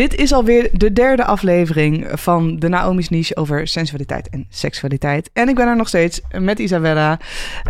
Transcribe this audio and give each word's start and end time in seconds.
Dit 0.00 0.14
is 0.14 0.32
alweer 0.32 0.68
de 0.72 0.92
derde 0.92 1.24
aflevering 1.24 2.08
van 2.12 2.58
de 2.58 2.68
Naomi's 2.68 3.08
Niche 3.08 3.36
over 3.36 3.68
sensualiteit 3.68 4.28
en 4.28 4.46
seksualiteit. 4.48 5.30
En 5.32 5.48
ik 5.48 5.54
ben 5.54 5.66
er 5.66 5.76
nog 5.76 5.88
steeds 5.88 6.20
met 6.38 6.58
Isabella. 6.58 7.18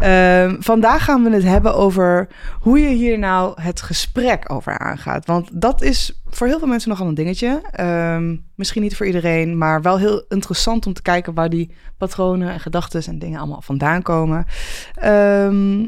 Ehm, 0.00 0.56
vandaag 0.60 1.04
gaan 1.04 1.22
we 1.22 1.30
het 1.30 1.42
hebben 1.42 1.74
over 1.74 2.28
hoe 2.60 2.80
je 2.80 2.88
hier 2.88 3.18
nou 3.18 3.62
het 3.62 3.82
gesprek 3.82 4.52
over 4.52 4.78
aangaat. 4.78 5.26
Want 5.26 5.48
dat 5.52 5.82
is 5.82 6.20
voor 6.28 6.46
heel 6.46 6.58
veel 6.58 6.68
mensen 6.68 6.90
nogal 6.90 7.06
een 7.06 7.14
dingetje. 7.14 7.62
Ehm, 7.70 8.36
misschien 8.54 8.82
niet 8.82 8.96
voor 8.96 9.06
iedereen, 9.06 9.58
maar 9.58 9.82
wel 9.82 9.98
heel 9.98 10.24
interessant 10.28 10.86
om 10.86 10.92
te 10.92 11.02
kijken 11.02 11.34
waar 11.34 11.50
die 11.50 11.70
patronen 11.98 12.50
en 12.50 12.60
gedachten 12.60 13.02
en 13.06 13.18
dingen 13.18 13.38
allemaal 13.38 13.62
vandaan 13.62 14.02
komen. 14.02 14.46
Ehm, 14.94 15.86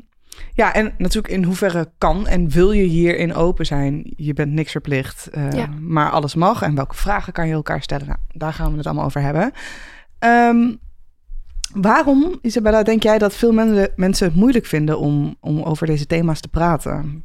ja, 0.55 0.75
en 0.75 0.95
natuurlijk 0.99 1.35
in 1.35 1.45
hoeverre 1.45 1.91
kan 1.99 2.27
en 2.27 2.49
wil 2.49 2.73
je 2.73 2.83
hierin 2.83 3.35
open 3.35 3.67
zijn? 3.67 4.13
Je 4.17 4.33
bent 4.33 4.53
niks 4.53 4.71
verplicht, 4.71 5.29
uh, 5.35 5.65
maar 5.81 6.11
alles 6.11 6.35
mag. 6.35 6.63
En 6.63 6.75
welke 6.75 6.97
vragen 6.97 7.33
kan 7.33 7.47
je 7.47 7.53
elkaar 7.53 7.83
stellen? 7.83 8.07
Nou, 8.07 8.19
daar 8.33 8.53
gaan 8.53 8.71
we 8.71 8.77
het 8.77 8.87
allemaal 8.87 9.05
over 9.05 9.21
hebben. 9.21 9.53
Um, 10.19 10.79
waarom, 11.75 12.39
Isabella, 12.43 12.83
denk 12.83 13.03
jij 13.03 13.19
dat 13.19 13.35
veel 13.35 13.53
mensen 13.97 14.27
het 14.27 14.35
moeilijk 14.35 14.67
vinden 14.67 14.99
om, 14.99 15.37
om 15.41 15.63
over 15.63 15.87
deze 15.87 16.07
thema's 16.07 16.41
te 16.41 16.49
praten? 16.49 17.25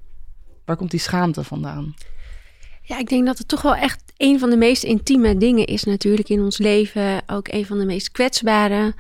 Waar 0.66 0.76
komt 0.76 0.92
die 0.92 1.00
schaamte 1.00 1.44
vandaan? 1.44 1.94
Ja, 2.82 2.98
ik 2.98 3.10
denk 3.10 3.26
dat 3.26 3.38
het 3.38 3.48
toch 3.48 3.62
wel 3.62 3.76
echt 3.76 4.04
een 4.18 4.40
van 4.40 4.50
de 4.50 4.58
meest 4.58 4.84
intieme 4.84 5.38
dingen 5.38 5.66
is 5.66 5.84
natuurlijk 5.84 6.30
in 6.30 6.42
ons 6.42 6.58
leven. 6.58 7.22
Ook 7.26 7.48
een 7.48 7.66
van 7.66 7.78
de 7.78 7.86
meest 7.86 8.12
kwetsbare 8.12 8.94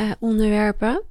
uh, 0.00 0.10
onderwerpen. 0.18 1.02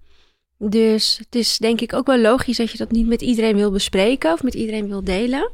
Dus 0.70 1.18
het 1.18 1.36
is 1.36 1.58
denk 1.58 1.82
ik 1.82 1.94
ook 1.94 2.08
wel 2.08 2.18
logisch 2.18 2.58
dat 2.58 2.72
je 2.72 2.78
dat 2.78 2.92
niet 2.92 3.08
met 3.08 3.22
iedereen 3.22 3.56
wil 3.56 3.72
bespreken 3.72 4.34
of 4.34 4.44
met 4.44 4.54
iedereen 4.54 4.88
wil 4.88 5.04
delen. 5.04 5.50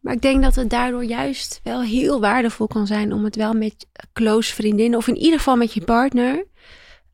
Maar 0.00 0.14
ik 0.14 0.22
denk 0.22 0.42
dat 0.42 0.54
het 0.54 0.70
daardoor 0.70 1.04
juist 1.04 1.60
wel 1.62 1.82
heel 1.82 2.20
waardevol 2.20 2.66
kan 2.66 2.86
zijn 2.86 3.12
om 3.12 3.24
het 3.24 3.36
wel 3.36 3.52
met 3.52 3.86
close 4.12 4.54
vriendinnen 4.54 4.98
of 4.98 5.08
in 5.08 5.16
ieder 5.16 5.38
geval 5.38 5.56
met 5.56 5.72
je 5.74 5.84
partner 5.84 6.46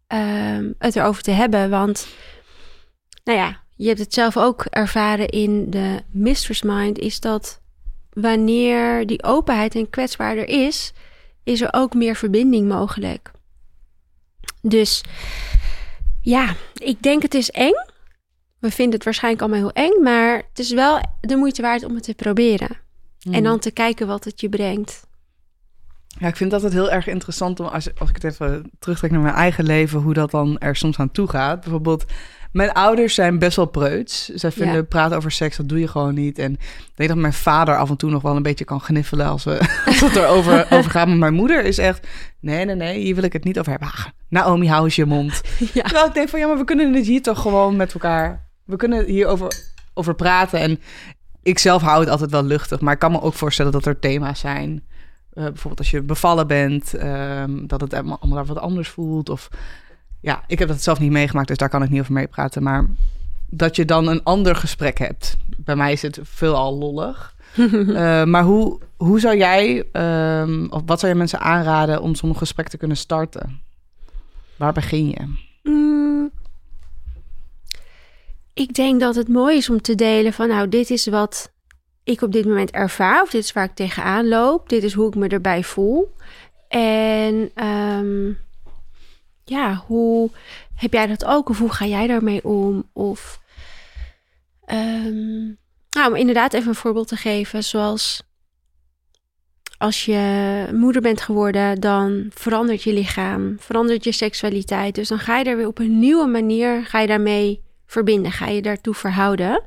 um, 0.08 0.74
het 0.78 0.96
erover 0.96 1.22
te 1.22 1.30
hebben. 1.30 1.70
Want, 1.70 2.08
nou 3.24 3.38
ja, 3.38 3.60
je 3.76 3.86
hebt 3.86 3.98
het 3.98 4.14
zelf 4.14 4.36
ook 4.36 4.64
ervaren 4.64 5.28
in 5.28 5.70
de 5.70 6.02
Mistress 6.10 6.62
Mind, 6.62 6.98
is 6.98 7.20
dat 7.20 7.60
wanneer 8.12 9.06
die 9.06 9.22
openheid 9.22 9.74
en 9.74 9.90
kwetsbaarder 9.90 10.48
is, 10.48 10.92
is 11.44 11.60
er 11.60 11.68
ook 11.72 11.94
meer 11.94 12.16
verbinding 12.16 12.68
mogelijk. 12.68 13.30
Dus 14.62 15.02
ja, 16.22 16.54
ik 16.74 17.02
denk 17.02 17.22
het 17.22 17.34
is 17.34 17.50
eng. 17.50 17.84
We 18.58 18.70
vinden 18.70 18.94
het 18.94 19.04
waarschijnlijk 19.04 19.42
allemaal 19.42 19.60
heel 19.60 19.84
eng, 19.84 20.02
maar 20.02 20.36
het 20.36 20.58
is 20.58 20.72
wel 20.72 21.00
de 21.20 21.36
moeite 21.36 21.62
waard 21.62 21.84
om 21.84 21.94
het 21.94 22.02
te 22.02 22.14
proberen. 22.14 22.68
En 23.20 23.32
hmm. 23.32 23.42
dan 23.42 23.58
te 23.58 23.70
kijken 23.70 24.06
wat 24.06 24.24
het 24.24 24.40
je 24.40 24.48
brengt. 24.48 25.08
Ja, 26.06 26.26
ik 26.26 26.36
vind 26.36 26.50
dat 26.50 26.62
het 26.62 26.72
heel 26.72 26.90
erg 26.90 27.06
interessant 27.06 27.60
om 27.60 27.66
als, 27.66 27.98
als 27.98 28.08
ik 28.08 28.14
het 28.22 28.24
even 28.24 28.70
terugtrek 28.78 29.10
naar 29.10 29.20
mijn 29.20 29.34
eigen 29.34 29.64
leven, 29.64 30.00
hoe 30.00 30.14
dat 30.14 30.30
dan 30.30 30.58
er 30.58 30.76
soms 30.76 30.98
aan 30.98 31.10
toe 31.10 31.28
gaat. 31.28 31.60
Bijvoorbeeld, 31.60 32.04
mijn 32.52 32.72
ouders 32.72 33.14
zijn 33.14 33.38
best 33.38 33.56
wel 33.56 33.66
preuts. 33.66 34.28
Zij 34.28 34.50
vinden 34.50 34.88
praten 34.88 35.16
over 35.16 35.30
seks, 35.30 35.56
dat 35.56 35.68
doe 35.68 35.80
je 35.80 35.88
gewoon 35.88 36.14
niet. 36.14 36.38
En 36.38 36.52
ik 36.52 36.92
denk 36.94 37.08
dat 37.08 37.18
mijn 37.18 37.32
vader 37.32 37.76
af 37.76 37.90
en 37.90 37.96
toe 37.96 38.10
nog 38.10 38.22
wel 38.22 38.36
een 38.36 38.42
beetje 38.42 38.64
kan 38.64 38.80
gniffelen 38.80 39.26
als, 39.26 39.44
we, 39.44 39.58
als 39.86 40.00
het 40.00 40.16
erover 40.16 40.66
over 40.76 40.90
gaat. 40.90 41.06
Maar 41.06 41.16
mijn 41.16 41.34
moeder 41.34 41.64
is 41.64 41.78
echt, 41.78 42.06
nee, 42.40 42.64
nee, 42.64 42.74
nee, 42.74 42.98
hier 42.98 43.14
wil 43.14 43.24
ik 43.24 43.32
het 43.32 43.44
niet 43.44 43.58
over 43.58 43.70
hebben. 43.70 43.88
Ah, 43.88 44.06
Naomi, 44.28 44.68
hou 44.68 44.84
eens 44.84 44.96
je 44.96 45.04
mond. 45.04 45.40
Ja. 45.72 45.82
Terwijl 45.82 46.06
ik 46.06 46.14
denk 46.14 46.28
van, 46.28 46.38
ja, 46.38 46.46
maar 46.46 46.58
we 46.58 46.64
kunnen 46.64 46.94
het 46.94 47.06
hier 47.06 47.22
toch 47.22 47.40
gewoon 47.40 47.76
met 47.76 47.92
elkaar... 47.92 48.48
We 48.64 48.76
kunnen 48.76 49.04
hier 49.04 49.26
over, 49.26 49.52
over 49.94 50.14
praten. 50.14 50.60
En 50.60 50.80
ik 51.42 51.58
zelf 51.58 51.82
hou 51.82 52.00
het 52.00 52.10
altijd 52.10 52.30
wel 52.30 52.44
luchtig. 52.44 52.80
Maar 52.80 52.92
ik 52.92 52.98
kan 52.98 53.12
me 53.12 53.20
ook 53.20 53.34
voorstellen 53.34 53.72
dat 53.72 53.86
er 53.86 53.98
thema's 53.98 54.40
zijn... 54.40 54.82
Uh, 55.34 55.44
bijvoorbeeld 55.44 55.78
als 55.78 55.90
je 55.90 56.02
bevallen 56.02 56.46
bent, 56.46 57.02
um, 57.02 57.66
dat 57.66 57.80
het 57.80 57.94
allemaal, 57.94 58.18
allemaal 58.20 58.44
wat 58.44 58.58
anders 58.58 58.88
voelt. 58.88 59.28
Of 59.28 59.48
ja, 60.20 60.42
ik 60.46 60.58
heb 60.58 60.68
dat 60.68 60.82
zelf 60.82 60.98
niet 60.98 61.10
meegemaakt, 61.10 61.48
dus 61.48 61.56
daar 61.56 61.68
kan 61.68 61.82
ik 61.82 61.90
niet 61.90 62.00
over 62.00 62.12
meepraten. 62.12 62.62
Maar 62.62 62.86
dat 63.46 63.76
je 63.76 63.84
dan 63.84 64.06
een 64.06 64.22
ander 64.22 64.56
gesprek 64.56 64.98
hebt. 64.98 65.36
Bij 65.56 65.76
mij 65.76 65.92
is 65.92 66.02
het 66.02 66.18
veelal 66.22 66.78
lollig. 66.78 67.34
uh, 67.56 68.24
maar 68.32 68.42
hoe, 68.42 68.78
hoe 68.96 69.20
zou 69.20 69.36
jij, 69.36 69.84
um, 69.92 70.66
of 70.70 70.82
wat 70.86 71.00
zou 71.00 71.12
je 71.12 71.18
mensen 71.18 71.40
aanraden 71.40 72.02
om 72.02 72.14
zo'n 72.14 72.36
gesprek 72.36 72.68
te 72.68 72.76
kunnen 72.76 72.96
starten? 72.96 73.60
Waar 74.56 74.72
begin 74.72 75.08
je? 75.08 75.34
Mm, 75.62 76.30
ik 78.54 78.74
denk 78.74 79.00
dat 79.00 79.14
het 79.14 79.28
mooi 79.28 79.56
is 79.56 79.70
om 79.70 79.80
te 79.80 79.94
delen 79.94 80.32
van, 80.32 80.48
nou, 80.48 80.68
dit 80.68 80.90
is 80.90 81.06
wat 81.06 81.52
ik 82.04 82.22
op 82.22 82.32
dit 82.32 82.44
moment 82.44 82.70
ervaar, 82.70 83.22
of 83.22 83.30
dit 83.30 83.44
is 83.44 83.52
waar 83.52 83.64
ik 83.64 83.74
tegenaan 83.74 84.28
loop, 84.28 84.68
dit 84.68 84.82
is 84.82 84.92
hoe 84.92 85.08
ik 85.08 85.14
me 85.14 85.28
erbij 85.28 85.64
voel. 85.64 86.14
En 86.68 87.50
um, 87.66 88.38
ja, 89.50 89.84
hoe 89.86 90.30
heb 90.74 90.92
jij 90.92 91.06
dat 91.06 91.24
ook? 91.24 91.48
Of 91.48 91.58
hoe 91.58 91.72
ga 91.72 91.86
jij 91.86 92.06
daarmee 92.06 92.44
om? 92.44 92.88
Of 92.92 93.40
um, 94.66 95.58
nou, 95.90 96.10
om 96.10 96.16
inderdaad 96.16 96.52
even 96.52 96.68
een 96.68 96.74
voorbeeld 96.74 97.08
te 97.08 97.16
geven, 97.16 97.64
zoals 97.64 98.22
als 99.78 100.04
je 100.04 100.68
moeder 100.72 101.02
bent 101.02 101.20
geworden, 101.20 101.80
dan 101.80 102.30
verandert 102.34 102.82
je 102.82 102.92
lichaam, 102.92 103.56
verandert 103.58 104.04
je 104.04 104.12
seksualiteit. 104.12 104.94
Dus 104.94 105.08
dan 105.08 105.18
ga 105.18 105.38
je 105.38 105.44
er 105.44 105.56
weer 105.56 105.66
op 105.66 105.78
een 105.78 105.98
nieuwe 105.98 106.26
manier, 106.26 106.86
ga 106.86 107.00
je 107.00 107.06
daarmee 107.06 107.62
verbinden, 107.86 108.32
ga 108.32 108.46
je 108.46 108.62
daartoe 108.62 108.94
verhouden. 108.94 109.62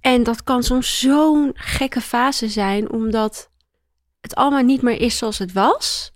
En 0.00 0.22
dat 0.22 0.42
kan 0.42 0.62
soms 0.62 0.98
zo'n 0.98 1.50
gekke 1.54 2.00
fase 2.00 2.48
zijn, 2.48 2.90
omdat 2.90 3.50
het 4.20 4.34
allemaal 4.34 4.62
niet 4.62 4.82
meer 4.82 5.00
is 5.00 5.18
zoals 5.18 5.38
het 5.38 5.52
was. 5.52 6.14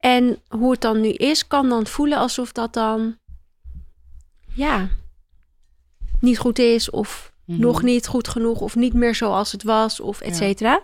En 0.00 0.38
hoe 0.48 0.70
het 0.70 0.80
dan 0.80 1.00
nu 1.00 1.08
is, 1.08 1.46
kan 1.46 1.68
dan 1.68 1.86
voelen 1.86 2.18
alsof 2.18 2.52
dat 2.52 2.72
dan, 2.72 3.16
ja, 4.54 4.88
niet 6.20 6.38
goed 6.38 6.58
is 6.58 6.90
of 6.90 7.32
mhm. 7.44 7.60
nog 7.60 7.82
niet 7.82 8.06
goed 8.06 8.28
genoeg 8.28 8.60
of 8.60 8.76
niet 8.76 8.94
meer 8.94 9.14
zoals 9.14 9.52
het 9.52 9.62
was 9.62 10.00
of 10.00 10.20
et 10.20 10.36
cetera. 10.36 10.82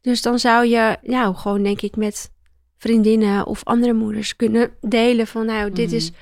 Dus 0.00 0.22
dan 0.22 0.38
zou 0.38 0.66
je, 0.66 0.98
nou, 1.02 1.34
gewoon 1.34 1.62
denk 1.62 1.80
ik 1.80 1.96
met 1.96 2.30
vriendinnen 2.76 3.46
of 3.46 3.64
andere 3.64 3.92
moeders 3.92 4.36
kunnen 4.36 4.76
delen 4.80 5.26
van, 5.26 5.46
nou, 5.46 5.72
dit 5.72 5.92
is, 5.92 6.10
mhm. 6.10 6.20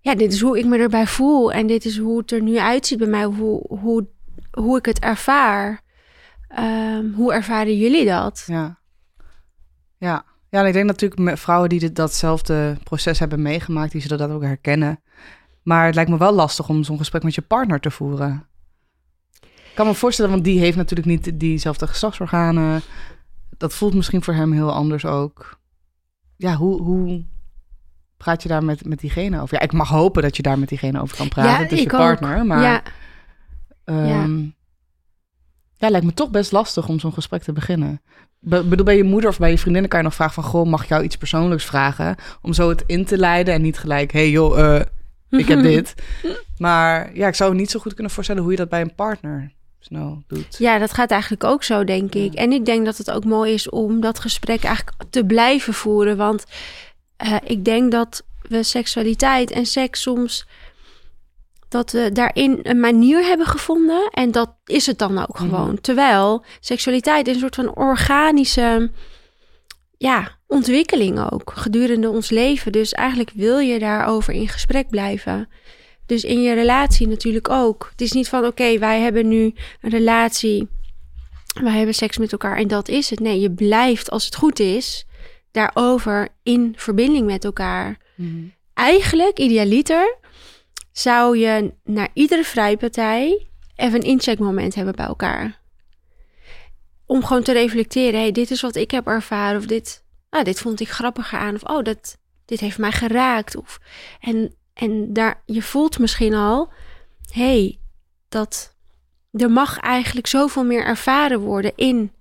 ja, 0.00 0.14
dit 0.14 0.32
is 0.32 0.40
hoe 0.40 0.58
ik 0.58 0.64
me 0.64 0.78
erbij 0.78 1.06
voel 1.06 1.52
en 1.52 1.66
dit 1.66 1.84
is 1.84 1.98
hoe 1.98 2.18
het 2.18 2.30
er 2.30 2.42
nu 2.42 2.58
uitziet 2.58 2.98
bij 2.98 3.08
mij, 3.08 3.24
hoe, 3.24 3.66
hoe, 3.68 4.06
hoe 4.50 4.78
ik 4.78 4.84
het 4.84 4.98
ervaar. 4.98 5.88
Um, 6.58 7.12
hoe 7.12 7.32
ervaren 7.32 7.76
jullie 7.76 8.06
dat? 8.06 8.44
Ja. 8.46 8.78
Ja. 9.98 10.24
Ja, 10.50 10.60
en 10.60 10.66
ik 10.66 10.72
denk 10.72 10.86
natuurlijk 10.86 11.20
met 11.20 11.40
vrouwen 11.40 11.68
die 11.68 11.80
dit, 11.80 11.96
datzelfde 11.96 12.76
proces 12.84 13.18
hebben 13.18 13.42
meegemaakt, 13.42 13.92
die 13.92 14.00
zullen 14.00 14.18
dat 14.18 14.30
ook 14.30 14.42
herkennen. 14.42 15.00
Maar 15.62 15.86
het 15.86 15.94
lijkt 15.94 16.10
me 16.10 16.18
wel 16.18 16.32
lastig 16.34 16.68
om 16.68 16.84
zo'n 16.84 16.98
gesprek 16.98 17.22
met 17.22 17.34
je 17.34 17.42
partner 17.42 17.80
te 17.80 17.90
voeren. 17.90 18.46
Ik 19.40 19.76
kan 19.76 19.86
me 19.86 19.94
voorstellen, 19.94 20.30
want 20.30 20.44
die 20.44 20.58
heeft 20.58 20.76
natuurlijk 20.76 21.08
niet 21.08 21.40
diezelfde 21.40 21.86
geslachtsorganen. 21.86 22.82
Dat 23.56 23.74
voelt 23.74 23.94
misschien 23.94 24.22
voor 24.22 24.34
hem 24.34 24.52
heel 24.52 24.72
anders 24.72 25.04
ook. 25.04 25.58
Ja, 26.36 26.54
hoe, 26.54 26.82
hoe 26.82 27.24
praat 28.16 28.42
je 28.42 28.48
daar 28.48 28.64
met, 28.64 28.84
met 28.84 29.00
diegene 29.00 29.40
over? 29.40 29.54
Ja, 29.54 29.60
ik 29.62 29.72
mag 29.72 29.88
hopen 29.88 30.22
dat 30.22 30.36
je 30.36 30.42
daar 30.42 30.58
met 30.58 30.68
diegene 30.68 31.00
over 31.00 31.16
kan 31.16 31.28
praten. 31.28 31.62
Ja, 31.62 31.68
dus 31.68 31.82
je 31.82 31.88
partner. 31.88 32.46
Maar 32.46 32.62
ja. 32.62 32.82
Um, 33.84 34.06
ja. 34.06 34.52
Ja, 35.80 35.90
lijkt 35.90 36.06
me 36.06 36.14
toch 36.14 36.30
best 36.30 36.52
lastig 36.52 36.88
om 36.88 37.00
zo'n 37.00 37.12
gesprek 37.12 37.42
te 37.42 37.52
beginnen. 37.52 38.00
Be 38.38 38.64
bedoel, 38.64 38.84
bij 38.84 38.96
je 38.96 39.04
moeder 39.04 39.30
of 39.30 39.38
bij 39.38 39.50
je 39.50 39.58
vriendinnen 39.58 39.90
kan 39.90 39.98
je 39.98 40.04
nog 40.04 40.14
vragen 40.14 40.34
van... 40.34 40.44
goh, 40.44 40.66
mag 40.66 40.82
ik 40.82 40.88
jou 40.88 41.02
iets 41.02 41.16
persoonlijks 41.16 41.64
vragen? 41.64 42.16
Om 42.42 42.52
zo 42.52 42.68
het 42.68 42.82
in 42.86 43.04
te 43.04 43.18
leiden 43.18 43.54
en 43.54 43.62
niet 43.62 43.78
gelijk... 43.78 44.12
hey 44.12 44.30
joh, 44.30 44.58
uh, 44.58 44.80
ik 45.40 45.48
heb 45.48 45.62
dit. 45.72 45.94
Maar 46.56 47.16
ja, 47.16 47.28
ik 47.28 47.34
zou 47.34 47.54
niet 47.54 47.70
zo 47.70 47.80
goed 47.80 47.94
kunnen 47.94 48.12
voorstellen... 48.12 48.42
hoe 48.42 48.50
je 48.50 48.56
dat 48.56 48.68
bij 48.68 48.80
een 48.80 48.94
partner 48.94 49.52
snel 49.78 50.22
doet. 50.26 50.56
Ja, 50.58 50.78
dat 50.78 50.92
gaat 50.92 51.10
eigenlijk 51.10 51.44
ook 51.44 51.62
zo, 51.62 51.84
denk 51.84 52.14
ik. 52.14 52.34
En 52.34 52.52
ik 52.52 52.64
denk 52.64 52.84
dat 52.84 52.96
het 52.96 53.10
ook 53.10 53.24
mooi 53.24 53.52
is 53.52 53.68
om 53.68 54.00
dat 54.00 54.18
gesprek 54.18 54.64
eigenlijk 54.64 54.96
te 55.10 55.24
blijven 55.24 55.74
voeren. 55.74 56.16
Want 56.16 56.44
uh, 57.24 57.36
ik 57.44 57.64
denk 57.64 57.92
dat 57.92 58.24
we 58.42 58.62
seksualiteit 58.62 59.50
en 59.50 59.66
seks 59.66 60.02
soms 60.02 60.46
dat 61.70 61.92
we 61.92 62.10
daarin 62.12 62.58
een 62.62 62.80
manier 62.80 63.22
hebben 63.22 63.46
gevonden. 63.46 64.08
En 64.10 64.30
dat 64.30 64.54
is 64.64 64.86
het 64.86 64.98
dan 64.98 65.18
ook 65.18 65.38
mhm. 65.38 65.38
gewoon. 65.38 65.80
Terwijl 65.80 66.44
seksualiteit 66.60 67.26
is 67.26 67.34
een 67.34 67.40
soort 67.40 67.54
van 67.54 67.76
organische 67.76 68.90
ja, 69.96 70.38
ontwikkeling 70.46 71.30
ook 71.30 71.52
gedurende 71.54 72.10
ons 72.10 72.30
leven. 72.30 72.72
Dus 72.72 72.92
eigenlijk 72.92 73.30
wil 73.34 73.58
je 73.58 73.78
daarover 73.78 74.34
in 74.34 74.48
gesprek 74.48 74.88
blijven. 74.88 75.48
Dus 76.06 76.24
in 76.24 76.42
je 76.42 76.54
relatie 76.54 77.08
natuurlijk 77.08 77.48
ook. 77.48 77.88
Het 77.90 78.00
is 78.00 78.12
niet 78.12 78.28
van 78.28 78.46
oké, 78.46 78.78
wij 78.78 79.00
hebben 79.00 79.28
nu 79.28 79.54
een 79.80 79.90
relatie. 79.90 80.68
Wij 81.62 81.76
hebben 81.76 81.94
seks 81.94 82.18
met 82.18 82.32
elkaar 82.32 82.56
en 82.56 82.68
dat 82.68 82.88
is 82.88 83.10
het. 83.10 83.20
Nee, 83.20 83.40
je 83.40 83.50
blijft 83.50 84.10
als 84.10 84.24
het 84.24 84.34
goed 84.34 84.60
is 84.60 85.06
daarover 85.50 86.28
in 86.42 86.72
verbinding 86.76 87.26
met 87.26 87.44
elkaar. 87.44 87.98
Mhm. 88.16 88.44
Eigenlijk, 88.74 89.38
idealiter, 89.38 90.18
zou 90.92 91.38
je 91.38 91.74
naar 91.84 92.08
iedere 92.14 92.44
vrijpartij 92.44 93.48
even 93.76 93.94
een 93.98 94.06
incheckmoment 94.08 94.74
hebben 94.74 94.94
bij 94.96 95.06
elkaar. 95.06 95.58
om 97.06 97.24
gewoon 97.24 97.42
te 97.42 97.52
reflecteren. 97.52 98.20
hey, 98.20 98.32
dit 98.32 98.50
is 98.50 98.60
wat 98.60 98.76
ik 98.76 98.90
heb 98.90 99.06
ervaren. 99.06 99.58
Of 99.58 99.66
dit, 99.66 100.04
nou, 100.30 100.44
dit 100.44 100.60
vond 100.60 100.80
ik 100.80 100.88
grappiger 100.88 101.38
aan. 101.38 101.54
Of 101.54 101.62
oh, 101.62 101.82
dat, 101.82 102.18
dit 102.44 102.60
heeft 102.60 102.78
mij 102.78 102.92
geraakt. 102.92 103.56
Of, 103.56 103.78
en, 104.20 104.54
en 104.74 105.12
daar, 105.12 105.42
je 105.46 105.62
voelt 105.62 105.98
misschien 105.98 106.34
al, 106.34 106.72
hey, 107.32 107.78
dat 108.28 108.76
er 109.32 109.50
mag 109.50 109.78
eigenlijk 109.78 110.26
zoveel 110.26 110.64
meer 110.64 110.84
ervaren 110.84 111.40
worden 111.40 111.72
in 111.76 112.12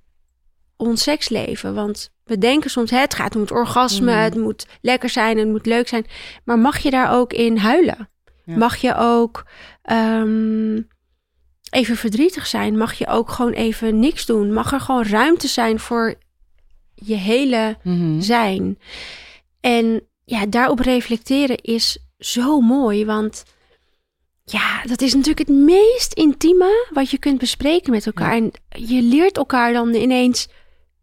ons 0.77 1.04
seksleven. 1.04 1.74
Want 1.74 2.10
we 2.24 2.38
denken 2.38 2.69
soms, 2.69 2.92
het 2.92 3.13
gaat 3.13 3.36
om 3.36 3.42
het 3.42 3.51
orgasme, 3.51 4.12
Mhm. 4.12 4.24
het 4.24 4.36
moet 4.36 4.66
lekker 4.81 5.10
zijn, 5.10 5.38
het 5.38 5.48
moet 5.48 5.66
leuk 5.66 5.88
zijn. 5.88 6.06
Maar 6.44 6.60
mag 6.60 6.77
je 6.77 6.89
daar 6.89 7.12
ook 7.12 7.33
in 7.33 7.57
huilen? 7.57 8.10
Ja. 8.49 8.57
Mag 8.57 8.75
je 8.77 8.95
ook 8.95 9.45
ehm, 9.81 10.81
even 11.69 11.95
verdrietig 11.95 12.47
zijn? 12.47 12.77
Mag 12.77 12.93
je 12.93 13.07
ook 13.07 13.29
gewoon 13.29 13.51
even 13.51 13.99
niks 13.99 14.25
doen? 14.25 14.53
Mag 14.53 14.71
er 14.73 14.79
gewoon 14.79 15.03
ruimte 15.05 15.47
zijn 15.47 15.79
voor 15.79 16.15
je 16.95 17.15
hele 17.15 17.77
Mhm. 17.83 18.21
zijn? 18.21 18.79
En 19.59 20.01
ja, 20.25 20.45
daarop 20.45 20.79
reflecteren 20.79 21.57
is 21.61 21.97
zo 22.17 22.59
mooi, 22.61 23.05
want 23.05 23.43
ja, 24.43 24.81
dat 24.83 25.01
is 25.01 25.13
natuurlijk 25.13 25.47
het 25.47 25.57
meest 25.57 26.13
intieme 26.13 26.87
wat 26.93 27.09
je 27.09 27.17
kunt 27.17 27.37
bespreken 27.39 27.91
met 27.91 28.05
elkaar. 28.05 28.31
En 28.33 28.51
je 28.69 29.01
leert 29.01 29.37
elkaar 29.37 29.73
dan 29.73 29.93
ineens 29.93 30.47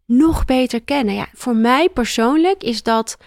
nog 0.05 0.45
beter 0.45 0.81
kennen. 0.83 1.15
Ja, 1.15 1.27
voor 1.33 1.55
mij 1.55 1.89
persoonlijk 1.89 2.63
is 2.63 2.83
dat 2.83 3.17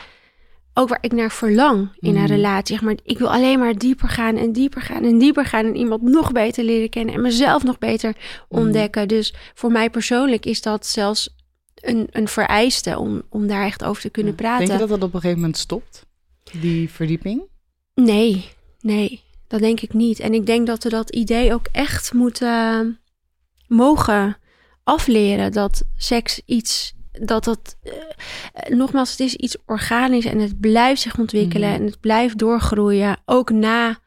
ook 0.75 0.88
waar 0.88 0.99
ik 1.00 1.12
naar 1.12 1.31
verlang 1.31 1.88
in 1.99 2.17
een 2.17 2.22
Mhm. 2.22 2.32
relatie. 2.32 2.75
Zeg 2.76 2.84
maar, 2.84 2.96
ik 3.02 3.19
wil 3.19 3.31
alleen 3.32 3.58
maar 3.58 3.78
dieper 3.78 4.08
gaan 4.08 4.37
en 4.37 4.52
dieper 4.52 4.82
gaan 4.82 5.05
en 5.05 5.19
dieper 5.19 5.44
gaan 5.46 5.64
en 5.67 5.76
iemand 5.76 6.02
nog 6.02 6.32
beter 6.32 6.64
leren 6.64 6.88
kennen 6.90 7.14
en 7.14 7.20
mezelf 7.20 7.62
nog 7.62 7.78
beter 7.78 8.17
ontdekken. 8.49 9.08
Dus 9.08 9.34
voor 9.55 9.72
mij 9.72 9.90
persoonlijk 9.90 10.46
is 10.46 10.62
dat 10.62 10.87
zelfs 10.87 11.34
een, 11.75 12.08
een 12.11 12.28
vereiste 12.28 12.99
om, 12.99 13.22
om 13.28 13.46
daar 13.46 13.64
echt 13.64 13.84
over 13.84 14.02
te 14.02 14.11
kunnen 14.11 14.34
praten. 14.34 14.67
Denk 14.67 14.81
je 14.81 14.87
dat 14.87 14.99
dat 14.99 15.08
op 15.08 15.14
een 15.14 15.20
gegeven 15.20 15.40
moment 15.40 15.58
stopt? 15.58 16.06
Die 16.61 16.90
verdieping? 16.90 17.43
Nee, 17.94 18.49
nee, 18.81 19.20
dat 19.49 19.61
denk 19.61 19.81
ik 19.81 19.93
niet. 19.93 20.20
En 20.20 20.34
ik 20.34 20.46
denk 20.46 20.67
dat 20.67 20.82
we 20.82 20.88
dat 20.88 21.11
idee 21.11 21.52
ook 21.55 21.67
echt 21.72 22.12
moeten 22.12 22.99
mogen 23.67 24.37
afleren. 24.84 25.52
Dat 25.52 25.82
seks 25.96 26.40
iets, 26.46 26.94
dat 27.20 27.44
dat, 27.44 27.76
eh, 27.82 28.76
nogmaals, 28.76 29.11
het 29.11 29.20
is 29.20 29.34
iets 29.34 29.56
organisch 29.67 30.25
en 30.25 30.38
het 30.38 30.61
blijft 30.61 31.00
zich 31.00 31.19
ontwikkelen 31.19 31.69
Mhm. 31.69 31.78
en 31.81 31.87
het 31.87 32.00
blijft 32.00 32.38
doorgroeien. 32.38 33.17
Ook 33.25 33.50
na 33.50 33.99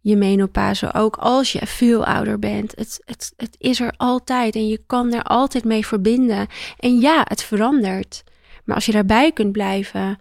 je 0.00 0.16
menopauze, 0.16 0.94
ook 0.94 1.16
als 1.16 1.52
je 1.52 1.66
veel 1.66 2.06
ouder 2.06 2.38
bent. 2.38 2.72
Het, 2.76 3.00
het, 3.04 3.32
het 3.36 3.54
is 3.58 3.80
er 3.80 3.92
altijd 3.96 4.54
en 4.54 4.68
je 4.68 4.80
kan 4.86 5.12
er 5.12 5.22
altijd 5.22 5.64
mee 5.64 5.86
verbinden. 5.86 6.46
En 6.78 6.98
ja, 7.00 7.24
het 7.28 7.42
verandert. 7.42 8.22
Maar 8.64 8.74
als 8.74 8.86
je 8.86 8.92
daarbij 8.92 9.32
kunt 9.32 9.52
blijven 9.52 10.18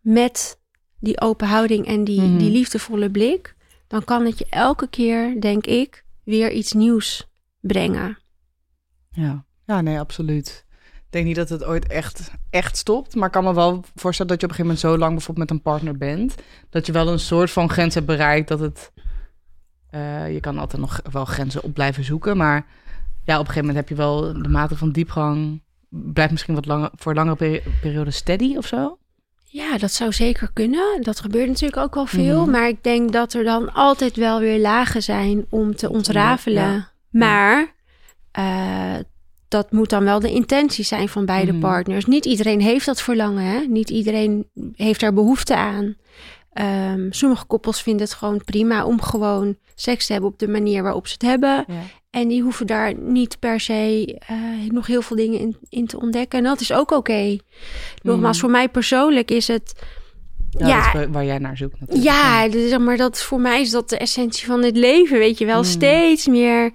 met 0.00 0.58
die 1.00 1.20
open 1.20 1.46
houding 1.48 1.86
en 1.86 2.04
die, 2.04 2.20
Mhm. 2.20 2.38
die 2.38 2.50
liefdevolle 2.50 3.10
blik, 3.10 3.54
dan 3.88 4.04
kan 4.04 4.24
het 4.26 4.38
je 4.38 4.46
elke 4.50 4.88
keer, 4.88 5.40
denk 5.40 5.66
ik, 5.66 6.04
weer 6.24 6.52
iets 6.52 6.72
nieuws 6.72 7.28
brengen. 7.60 8.18
Ja. 9.10 9.44
ja, 9.66 9.80
nee, 9.80 9.98
absoluut. 9.98 10.64
Ik 11.12 11.18
denk 11.18 11.30
niet 11.36 11.48
dat 11.48 11.48
het 11.60 11.64
ooit 11.64 11.86
echt, 11.86 12.30
echt 12.50 12.76
stopt. 12.76 13.14
Maar 13.14 13.26
ik 13.26 13.32
kan 13.32 13.44
me 13.44 13.54
wel 13.54 13.84
voorstellen 13.94 14.30
dat 14.32 14.40
je 14.40 14.46
op 14.46 14.52
een 14.52 14.56
gegeven 14.58 14.64
moment 14.64 14.78
zo 14.80 14.98
lang 14.98 15.14
bijvoorbeeld 15.14 15.48
met 15.50 15.58
een 15.58 15.62
partner 15.72 15.96
bent. 15.98 16.34
Dat 16.70 16.86
je 16.86 16.92
wel 16.92 17.08
een 17.08 17.18
soort 17.18 17.50
van 17.50 17.70
grens 17.70 17.94
hebt 17.94 18.06
bereikt. 18.06 18.48
Dat 18.48 18.60
het. 18.60 18.92
eh, 19.90 20.32
je 20.32 20.40
kan 20.40 20.58
altijd 20.58 20.80
nog 20.80 21.00
wel 21.10 21.24
grenzen 21.24 21.62
op 21.62 21.74
blijven 21.74 22.04
zoeken. 22.04 22.36
Maar 22.36 22.66
ja, 23.24 23.34
op 23.34 23.40
een 23.40 23.52
gegeven 23.52 23.60
moment 23.66 23.76
heb 23.76 23.88
je 23.88 23.94
wel 23.94 24.42
de 24.42 24.48
mate 24.48 24.76
van 24.76 24.90
diepgang. 24.92 25.62
Blijft 25.88 26.30
misschien 26.30 26.54
wat 26.54 26.66
langer 26.66 26.90
voor 26.94 27.14
langere 27.14 27.36
peri- 27.36 27.62
periode 27.80 28.10
steady 28.10 28.56
of 28.56 28.66
zo. 28.66 28.98
Ja, 29.44 29.78
dat 29.78 29.92
zou 29.92 30.12
zeker 30.12 30.50
kunnen. 30.52 30.98
Dat 31.02 31.20
gebeurt 31.20 31.48
natuurlijk 31.48 31.82
ook 31.82 31.94
wel 31.94 32.06
veel. 32.06 32.40
Mhm. 32.42 32.50
Maar 32.50 32.68
ik 32.68 32.82
denk 32.84 33.12
dat 33.12 33.32
er 33.34 33.44
dan 33.44 33.72
altijd 33.72 34.16
wel 34.16 34.40
weer 34.40 34.60
lagen 34.60 35.02
zijn 35.02 35.46
om 35.48 35.76
te 35.76 35.90
ontrafelen. 35.90 36.62
Ja. 36.72 36.90
Maar 37.10 37.74
eh, 38.30 38.94
dat 39.52 39.72
moet 39.72 39.90
dan 39.90 40.04
wel 40.04 40.20
de 40.20 40.30
intentie 40.30 40.84
zijn 40.84 41.08
van 41.08 41.24
beide 41.26 41.52
Mhm. 41.52 41.60
partners. 41.60 42.04
Niet 42.06 42.24
iedereen 42.24 42.60
heeft 42.60 42.86
dat 42.86 43.02
verlangen. 43.02 43.44
Hè? 43.44 43.58
Niet 43.68 43.90
iedereen 43.90 44.46
heeft 44.76 45.00
daar 45.00 45.12
behoefte 45.14 45.56
aan. 45.56 45.96
Ehm, 46.52 47.06
sommige 47.10 47.44
koppels 47.44 47.82
vinden 47.82 48.02
het 48.06 48.14
gewoon 48.14 48.44
prima 48.44 48.84
om 48.84 49.00
gewoon 49.02 49.56
seks 49.74 50.06
te 50.06 50.12
hebben 50.12 50.30
op 50.30 50.38
de 50.38 50.48
manier 50.48 50.82
waarop 50.82 51.06
ze 51.06 51.12
het 51.12 51.22
hebben. 51.22 51.64
Ja. 51.68 51.74
En 52.10 52.28
die 52.28 52.42
hoeven 52.42 52.66
daar 52.66 52.94
niet 52.98 53.38
per 53.38 53.60
se 53.60 54.18
eh, 54.26 54.36
nog 54.70 54.86
heel 54.86 55.02
veel 55.02 55.16
dingen 55.16 55.38
in, 55.40 55.56
in 55.68 55.86
te 55.86 56.00
ontdekken. 56.00 56.38
En 56.38 56.44
dat 56.44 56.60
is 56.60 56.72
ook 56.72 56.90
oké. 56.90 57.36
Nogmaals, 58.02 58.36
Mhm. 58.36 58.44
voor 58.44 58.50
mij 58.50 58.68
persoonlijk 58.68 59.30
is 59.30 59.48
het. 59.48 59.74
Ja, 60.58 60.92
waar- 60.92 61.10
waar 61.10 61.24
jij 61.24 61.38
naar 61.38 61.56
zoekt 61.56 61.80
natuurlijk. 61.80 62.08
ja, 62.08 62.48
dus 62.48 62.78
maar 62.78 62.96
dat 62.96 63.22
voor 63.22 63.40
mij 63.40 63.60
is 63.60 63.70
dat 63.70 63.88
de 63.88 63.96
essentie 63.98 64.46
van 64.46 64.62
het 64.62 64.76
leven. 64.76 65.18
Weet 65.18 65.38
je 65.38 65.44
wel, 65.46 65.58
Mm. 65.58 65.64
steeds 65.64 66.26
meer 66.26 66.70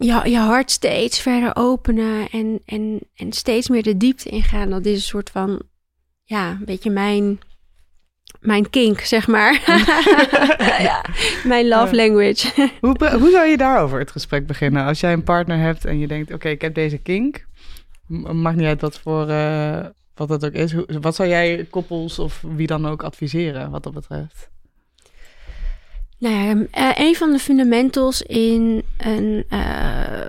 je, 0.00 0.30
je 0.30 0.38
hart 0.38 0.70
steeds 0.70 1.20
verder 1.20 1.56
openen 1.56 2.28
en, 2.30 2.60
en, 2.64 2.98
en 3.14 3.32
steeds 3.32 3.68
meer 3.68 3.82
de 3.82 3.96
diepte 3.96 4.28
ingaan. 4.28 4.70
Dat 4.70 4.84
is 4.86 4.94
een 4.94 5.00
soort 5.00 5.30
van, 5.30 5.62
ja, 6.24 6.50
een 6.50 6.64
beetje 6.64 6.90
mijn, 6.90 7.40
mijn 8.40 8.70
kink, 8.70 9.00
zeg 9.00 9.26
maar. 9.26 9.52
ja, 10.82 11.04
mijn 11.44 11.68
love 11.68 11.96
Ja. 11.96 12.02
language. 12.02 12.70
Hoe, 12.80 12.96
hoe 13.18 13.30
zou 13.30 13.46
je 13.46 13.56
daarover 13.56 13.98
het 13.98 14.10
gesprek 14.10 14.46
beginnen? 14.46 14.84
Als 14.86 15.00
jij 15.00 15.12
een 15.12 15.22
partner 15.24 15.58
hebt 15.58 15.84
en 15.84 15.98
je 15.98 16.06
denkt, 16.06 16.32
oké, 16.32 16.48
ik 16.48 16.60
heb 16.60 16.74
deze 16.74 16.98
kink. 16.98 17.46
M- 18.06 18.40
Maakt 18.40 18.56
niet 18.56 18.66
uit 18.66 18.80
wat 18.80 18.98
voor 18.98 19.28
eh, 19.28 19.84
wat 20.14 20.28
het 20.28 20.44
ook 20.44 20.52
is. 20.52 20.72
Hoe- 20.72 20.86
Wat 21.00 21.14
zou 21.14 21.28
jij 21.28 21.66
koppels 21.70 22.18
of 22.18 22.42
wie 22.56 22.66
dan 22.66 22.86
ook 22.86 23.02
adviseren 23.02 23.70
wat 23.70 23.82
dat 23.82 23.94
betreft? 23.94 24.50
Nou 26.20 26.34
ja, 26.34 26.66
eh, 26.70 27.06
een 27.06 27.16
van 27.16 27.32
de 27.32 27.38
fundamentals 27.38 28.22
in 28.22 28.84
een 28.98 29.44
eh, 29.48 30.26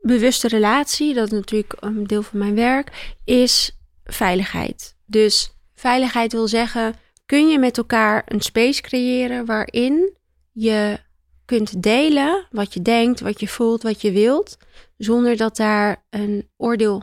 bewuste 0.00 0.48
relatie, 0.48 1.14
dat 1.14 1.26
is 1.26 1.32
natuurlijk 1.32 1.72
een 1.80 2.06
deel 2.06 2.22
van 2.22 2.38
mijn 2.38 2.54
werk, 2.54 3.14
is 3.24 3.78
veiligheid. 4.04 4.96
Dus 5.06 5.54
veiligheid 5.74 6.32
wil 6.32 6.48
zeggen, 6.48 6.94
kun 7.26 7.48
je 7.48 7.58
met 7.58 7.78
elkaar 7.78 8.22
een 8.26 8.40
space 8.40 8.82
creëren 8.82 9.46
waarin 9.46 10.16
je 10.52 10.98
kunt 11.44 11.82
delen 11.82 12.46
wat 12.50 12.74
je 12.74 12.82
denkt, 12.82 13.20
wat 13.20 13.40
je 13.40 13.48
voelt, 13.48 13.82
wat 13.82 14.00
je 14.00 14.12
wilt, 14.12 14.56
zonder 14.96 15.36
dat 15.36 15.56
daar 15.56 16.04
een 16.10 16.48
oordeel 16.56 17.02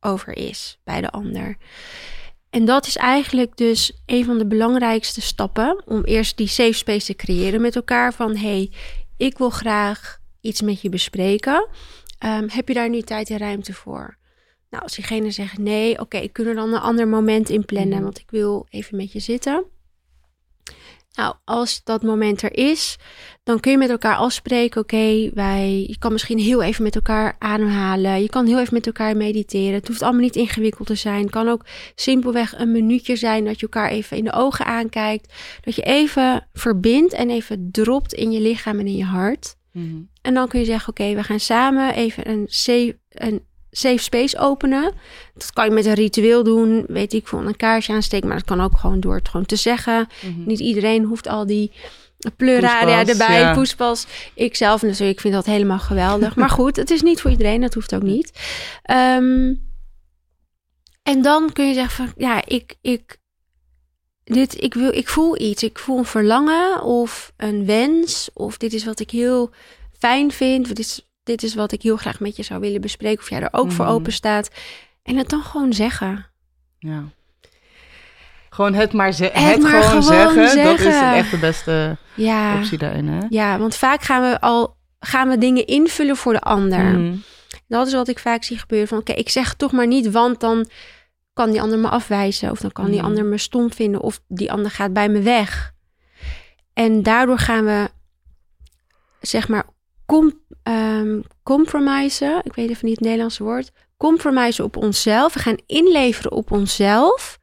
over 0.00 0.36
is 0.36 0.80
bij 0.84 1.00
de 1.00 1.10
ander. 1.10 1.56
En 2.54 2.64
dat 2.64 2.86
is 2.86 2.96
eigenlijk 2.96 3.56
dus 3.56 3.92
een 4.06 4.24
van 4.24 4.38
de 4.38 4.46
belangrijkste 4.46 5.20
stappen 5.20 5.82
om 5.86 6.04
eerst 6.04 6.36
die 6.36 6.46
safe 6.46 6.72
space 6.72 7.06
te 7.06 7.14
creëren 7.14 7.60
met 7.60 7.76
elkaar. 7.76 8.12
Van 8.14 8.36
hey, 8.36 8.70
ik 9.16 9.38
wil 9.38 9.50
graag 9.50 10.18
iets 10.40 10.62
met 10.62 10.80
je 10.80 10.88
bespreken. 10.88 11.68
Ehm, 12.18 12.48
heb 12.48 12.68
je 12.68 12.74
daar 12.74 12.88
nu 12.88 13.02
tijd 13.02 13.30
en 13.30 13.38
ruimte 13.38 13.72
voor? 13.72 14.16
Nou, 14.70 14.82
als 14.82 14.94
diegene 14.94 15.30
zegt 15.30 15.58
nee, 15.58 16.00
oké, 16.00 16.16
ik 16.16 16.32
kunnen 16.32 16.54
dan 16.54 16.72
een 16.72 16.80
ander 16.80 17.08
moment 17.08 17.48
inplannen, 17.48 17.94
Mhm. 17.94 18.02
want 18.02 18.18
ik 18.18 18.30
wil 18.30 18.66
even 18.70 18.96
met 18.96 19.12
je 19.12 19.20
zitten. 19.20 19.64
Nou, 21.14 21.34
als 21.44 21.84
dat 21.84 22.02
moment 22.02 22.42
er 22.42 22.56
is, 22.56 22.96
dan 23.42 23.60
kun 23.60 23.70
je 23.70 23.78
met 23.78 23.90
elkaar 23.90 24.16
afspreken. 24.16 24.80
Oké, 24.80 25.30
wij, 25.34 25.84
je 25.86 25.98
kan 25.98 26.12
misschien 26.12 26.38
heel 26.38 26.62
even 26.62 26.82
met 26.82 26.94
elkaar 26.94 27.36
ademhalen. 27.38 28.22
Je 28.22 28.28
kan 28.28 28.46
heel 28.46 28.60
even 28.60 28.74
met 28.74 28.86
elkaar 28.86 29.16
mediteren. 29.16 29.74
Het 29.74 29.88
hoeft 29.88 30.02
allemaal 30.02 30.20
niet 30.20 30.36
ingewikkeld 30.36 30.86
te 30.86 30.94
zijn. 30.94 31.20
Het 31.22 31.30
kan 31.30 31.48
ook 31.48 31.64
simpelweg 31.94 32.58
een 32.58 32.72
minuutje 32.72 33.16
zijn 33.16 33.44
dat 33.44 33.60
je 33.60 33.66
elkaar 33.66 33.90
even 33.90 34.16
in 34.16 34.24
de 34.24 34.32
ogen 34.32 34.64
aankijkt. 34.64 35.34
Dat 35.60 35.74
je 35.74 35.82
even 35.82 36.48
verbindt 36.52 37.12
en 37.12 37.30
even 37.30 37.68
dropt 37.70 38.12
in 38.12 38.32
je 38.32 38.40
lichaam 38.40 38.78
en 38.78 38.86
in 38.86 38.96
je 38.96 39.04
hart. 39.04 39.56
En 40.22 40.34
dan 40.34 40.48
kun 40.48 40.60
je 40.60 40.66
zeggen, 40.66 40.88
oké, 40.88 41.14
we 41.14 41.22
gaan 41.22 41.40
samen 41.40 41.94
even 41.94 42.30
een 42.30 42.48
een 43.08 43.42
safe 43.76 44.02
space 44.02 44.38
openen. 44.38 44.92
Dat 45.34 45.52
kan 45.52 45.64
je 45.64 45.70
met 45.70 45.86
een 45.86 45.94
ritueel 45.94 46.44
doen, 46.44 46.84
weet 46.88 47.12
ik 47.12 47.28
veel, 47.28 47.38
een 47.38 47.56
kaarsje 47.56 47.92
aansteken. 47.92 48.28
Maar 48.28 48.36
dat 48.36 48.46
kan 48.46 48.60
ook 48.60 48.78
gewoon 48.78 49.00
door 49.00 49.14
het 49.14 49.28
gewoon 49.28 49.46
te 49.46 49.56
zeggen. 49.56 50.08
Mhm. 50.22 50.44
Niet 50.46 50.60
iedereen 50.60 51.04
hoeft 51.04 51.28
al 51.28 51.46
die 51.46 51.72
pleuraria 52.36 53.02
Poespas, 53.02 53.20
erbij, 53.20 53.40
ja. 53.40 53.54
poespas. 53.54 54.06
Ik 54.34 54.56
zelf 54.56 54.82
natuurlijk, 54.82 55.10
ik 55.10 55.20
vind 55.20 55.34
dat 55.34 55.46
helemaal 55.46 55.78
geweldig. 55.78 56.36
maar 56.36 56.50
goed, 56.60 56.76
het 56.76 56.90
is 56.90 57.02
niet 57.02 57.20
voor 57.20 57.30
iedereen, 57.30 57.60
dat 57.60 57.74
hoeft 57.74 57.94
ook 57.94 58.02
niet. 58.02 58.32
Ehm, 58.82 59.54
en 61.02 61.22
dan 61.22 61.52
kun 61.52 61.68
je 61.68 61.74
zeggen 61.74 62.06
van, 62.06 62.12
ja, 62.16 62.42
ik, 62.46 62.74
ik, 62.80 63.18
dit, 64.24 64.62
ik, 64.62 64.74
wil, 64.74 64.92
ik 64.94 65.08
voel 65.08 65.40
iets. 65.40 65.62
Ik 65.62 65.78
voel 65.78 65.98
een 65.98 66.04
verlangen 66.04 66.82
of 66.82 67.32
een 67.36 67.66
wens. 67.66 68.30
Of 68.32 68.56
dit 68.56 68.72
is 68.72 68.84
wat 68.84 69.00
ik 69.00 69.10
heel 69.10 69.50
fijn 69.98 70.32
vind. 70.32 70.62
Of 70.62 70.68
dit 70.68 70.78
is, 70.78 71.08
dit 71.24 71.42
is 71.42 71.54
wat 71.54 71.72
ik 71.72 71.82
heel 71.82 71.96
graag 71.96 72.20
met 72.20 72.36
je 72.36 72.42
zou 72.42 72.60
willen 72.60 72.80
bespreken. 72.80 73.22
Of 73.22 73.30
jij 73.30 73.40
er 73.42 73.48
ook 73.52 73.72
voor 73.72 73.84
Mhm. 73.84 73.94
open 73.94 74.12
staat. 74.12 74.50
En 75.02 75.16
het 75.16 75.28
dan 75.28 75.42
gewoon 75.42 75.72
zeggen. 75.72 76.26
Ja. 76.78 77.02
Gewoon 78.50 78.74
het 78.74 78.92
maar, 78.92 79.12
ze- 79.12 79.24
Het 79.24 79.34
het 79.34 79.62
maar 79.62 79.70
gewoon, 79.82 80.02
gewoon 80.02 80.02
zeggen, 80.02 80.64
Dat 80.64 80.78
is 80.78 80.82
zeggen. 80.84 81.14
echt 81.14 81.30
de 81.30 81.38
beste 81.38 81.96
Ja. 82.14 82.56
optie 82.58 82.78
daarin, 82.78 83.08
hè? 83.08 83.18
Ja, 83.28 83.58
want 83.58 83.76
vaak 83.76 84.02
gaan 84.02 84.22
we 84.30 84.40
al 84.40 84.76
gaan 85.00 85.28
we 85.28 85.38
dingen 85.38 85.66
invullen 85.66 86.16
voor 86.16 86.32
de 86.32 86.40
ander. 86.40 86.84
Mhm. 86.84 87.16
Dat 87.68 87.86
is 87.86 87.92
wat 87.92 88.08
ik 88.08 88.18
vaak 88.18 88.44
zie 88.44 88.58
gebeuren. 88.58 88.88
Van 88.88 88.98
oké, 88.98 89.12
ik 89.12 89.28
zeg 89.28 89.48
het 89.48 89.58
toch 89.58 89.72
maar 89.72 89.86
niet, 89.86 90.10
want 90.10 90.40
dan 90.40 90.66
kan 91.32 91.50
die 91.50 91.60
ander 91.62 91.78
me 91.78 91.88
afwijzen. 91.88 92.50
Of 92.50 92.58
dan 92.60 92.72
kan 92.72 92.86
die 92.86 92.96
Mhm. 92.98 93.04
ander 93.04 93.24
me 93.24 93.38
stom 93.38 93.72
vinden. 93.72 94.00
Of 94.00 94.20
die 94.28 94.52
ander 94.52 94.70
gaat 94.70 94.92
bij 94.92 95.08
me 95.08 95.20
weg. 95.20 95.72
En 96.72 97.02
daardoor 97.02 97.38
gaan 97.38 97.64
we, 97.64 97.90
zeg 99.20 99.48
maar, 99.48 99.64
com 100.06 100.42
ehm, 100.62 101.20
compromisen. 101.42 102.40
Ik 102.42 102.54
weet 102.54 102.70
even 102.70 102.86
niet 102.86 102.94
het 102.96 103.04
Nederlandse 103.04 103.42
woord. 103.42 103.70
Compromisen 103.96 104.64
op 104.64 104.76
onszelf. 104.76 105.34
We 105.34 105.40
gaan 105.40 105.58
inleveren 105.66 106.32
op 106.32 106.50
onszelf. 106.50 107.38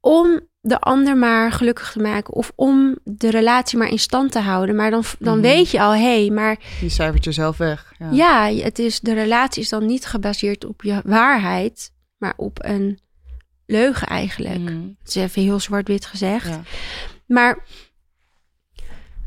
Om 0.00 0.40
de 0.60 0.78
ander 0.80 1.16
maar 1.16 1.52
gelukkig 1.52 1.92
te 1.92 1.98
maken. 2.00 2.34
Of 2.34 2.52
om 2.54 2.98
de 3.04 3.30
relatie 3.30 3.78
maar 3.78 3.88
in 3.88 3.98
stand 3.98 4.32
te 4.32 4.38
houden. 4.38 4.74
Maar 4.76 4.90
dan, 4.90 5.02
dan 5.18 5.32
Mhm. 5.38 5.42
weet 5.46 5.70
je 5.70 5.80
al, 5.80 5.92
hé, 5.92 6.20
hey, 6.20 6.30
maar 6.30 6.58
Je 6.80 6.88
cijfert 6.88 7.24
jezelf 7.24 7.56
weg. 7.56 7.92
Ja. 7.98 8.10
ja, 8.50 8.62
het 8.62 8.78
is, 8.78 9.00
de 9.00 9.14
relatie 9.14 9.62
is 9.62 9.68
dan 9.68 9.86
niet 9.86 10.06
gebaseerd 10.06 10.64
op 10.64 10.82
je 10.82 11.00
waarheid, 11.04 11.92
maar 12.16 12.32
op 12.36 12.58
een 12.64 12.98
leugen 13.66 14.06
eigenlijk. 14.06 14.58
Mhm. 14.60 14.88
Het 14.98 15.08
is 15.08 15.14
even 15.14 15.42
heel 15.42 15.60
zwart-wit 15.60 16.06
gezegd. 16.06 16.48
Ja. 16.48 16.60
Maar, 17.26 17.58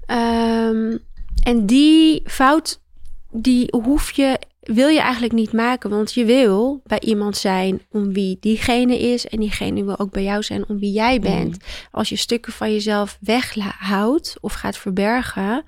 ehm, 0.05 0.97
en 1.43 1.65
die 1.65 2.21
fout, 2.25 2.81
die 3.31 3.67
hoef 3.83 4.11
je, 4.11 4.39
wil 4.59 4.87
je 4.87 4.99
eigenlijk 4.99 5.33
niet 5.33 5.53
maken, 5.53 5.89
want 5.89 6.13
je 6.13 6.25
wil 6.25 6.81
bij 6.85 6.99
iemand 6.99 7.37
zijn 7.37 7.81
om 7.91 8.13
wie 8.13 8.37
diegene 8.39 8.99
is 8.99 9.27
en 9.27 9.39
diegene 9.39 9.83
wil 9.83 9.99
ook 9.99 10.11
bij 10.11 10.23
jou 10.23 10.43
zijn 10.43 10.67
om 10.69 10.79
wie 10.79 10.91
jij 10.91 11.19
bent. 11.19 11.57
Als 11.91 12.09
je 12.09 12.15
stukken 12.15 12.53
van 12.53 12.71
jezelf 12.71 13.17
weghoudt 13.21 14.35
of 14.41 14.53
gaat 14.53 14.77
verbergen, 14.77 15.63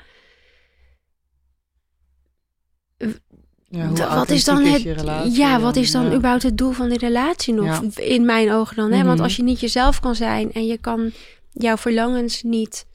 Ja, 3.69 4.15
wat 4.15 4.29
is 4.29 4.43
dan 4.43 4.63
het? 4.65 4.81
relatie 4.83 5.31
ja, 5.37 5.59
wat 5.59 5.75
is 5.75 5.91
dan 5.91 6.05
Ja. 6.05 6.13
überhaupt 6.13 6.43
het 6.43 6.57
doel 6.57 6.71
van 6.71 6.89
die 6.89 6.97
relatie 6.97 7.53
nog? 7.53 7.65
Ja. 7.65 8.03
In 8.03 8.25
mijn 8.25 8.51
ogen 8.51 8.75
dan. 8.75 8.91
Hè? 8.91 9.03
Want 9.03 9.15
Mhm. 9.15 9.23
als 9.23 9.35
je 9.35 9.43
niet 9.43 9.59
jezelf 9.59 9.99
kan 9.99 10.15
zijn 10.15 10.51
en 10.53 10.65
je 10.65 10.77
kan 10.77 11.11
jouw 11.51 11.77
verlangens 11.77 12.43
niet 12.43 12.85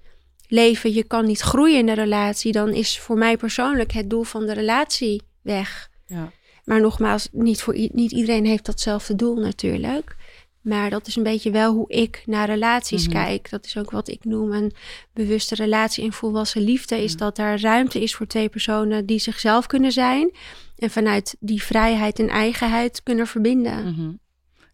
leven, 0.48 0.92
je 0.92 1.02
kan 1.04 1.24
niet 1.26 1.40
groeien 1.40 1.78
in 1.78 1.86
de 1.86 1.92
relatie, 1.92 2.52
dan 2.52 2.68
is 2.72 2.98
voor 2.98 3.18
mij 3.18 3.36
persoonlijk 3.36 3.92
het 3.92 4.10
doel 4.10 4.22
van 4.22 4.46
de 4.46 4.52
relatie 4.52 5.22
weg. 5.42 5.90
Ja. 6.06 6.30
Maar 6.64 6.80
nogmaals, 6.80 7.28
niet, 7.32 7.62
voor, 7.62 7.74
niet 7.92 8.12
iedereen 8.12 8.46
heeft 8.46 8.64
datzelfde 8.66 9.14
doel 9.14 9.36
natuurlijk. 9.36 10.16
Maar 10.60 10.90
dat 10.90 11.06
is 11.06 11.16
een 11.16 11.22
beetje 11.22 11.50
wel 11.50 11.74
hoe 11.74 11.88
ik 11.88 12.22
naar 12.26 12.46
relaties 12.46 13.08
Mhm. 13.08 13.16
kijk. 13.16 13.50
Dat 13.50 13.64
is 13.64 13.76
ook 13.76 13.90
wat 13.90 14.08
ik 14.08 14.24
noem 14.24 14.52
een 14.52 14.72
bewuste 15.12 15.54
relatie 15.54 16.04
in 16.04 16.12
volwassen 16.12 16.62
liefde. 16.62 17.02
Is 17.02 17.10
Ja. 17.12 17.16
dat 17.18 17.36
daar 17.36 17.60
ruimte 17.60 18.02
is 18.02 18.14
voor 18.14 18.26
twee 18.26 18.48
personen 18.48 19.06
die 19.06 19.18
zichzelf 19.18 19.66
kunnen 19.66 19.92
zijn. 19.92 20.30
En 20.78 20.90
vanuit 20.90 21.36
die 21.40 21.62
vrijheid 21.62 22.18
en 22.18 22.28
eigenheid 22.28 23.02
kunnen 23.02 23.26
verbinden. 23.26 23.84
Mhm. 23.92 24.10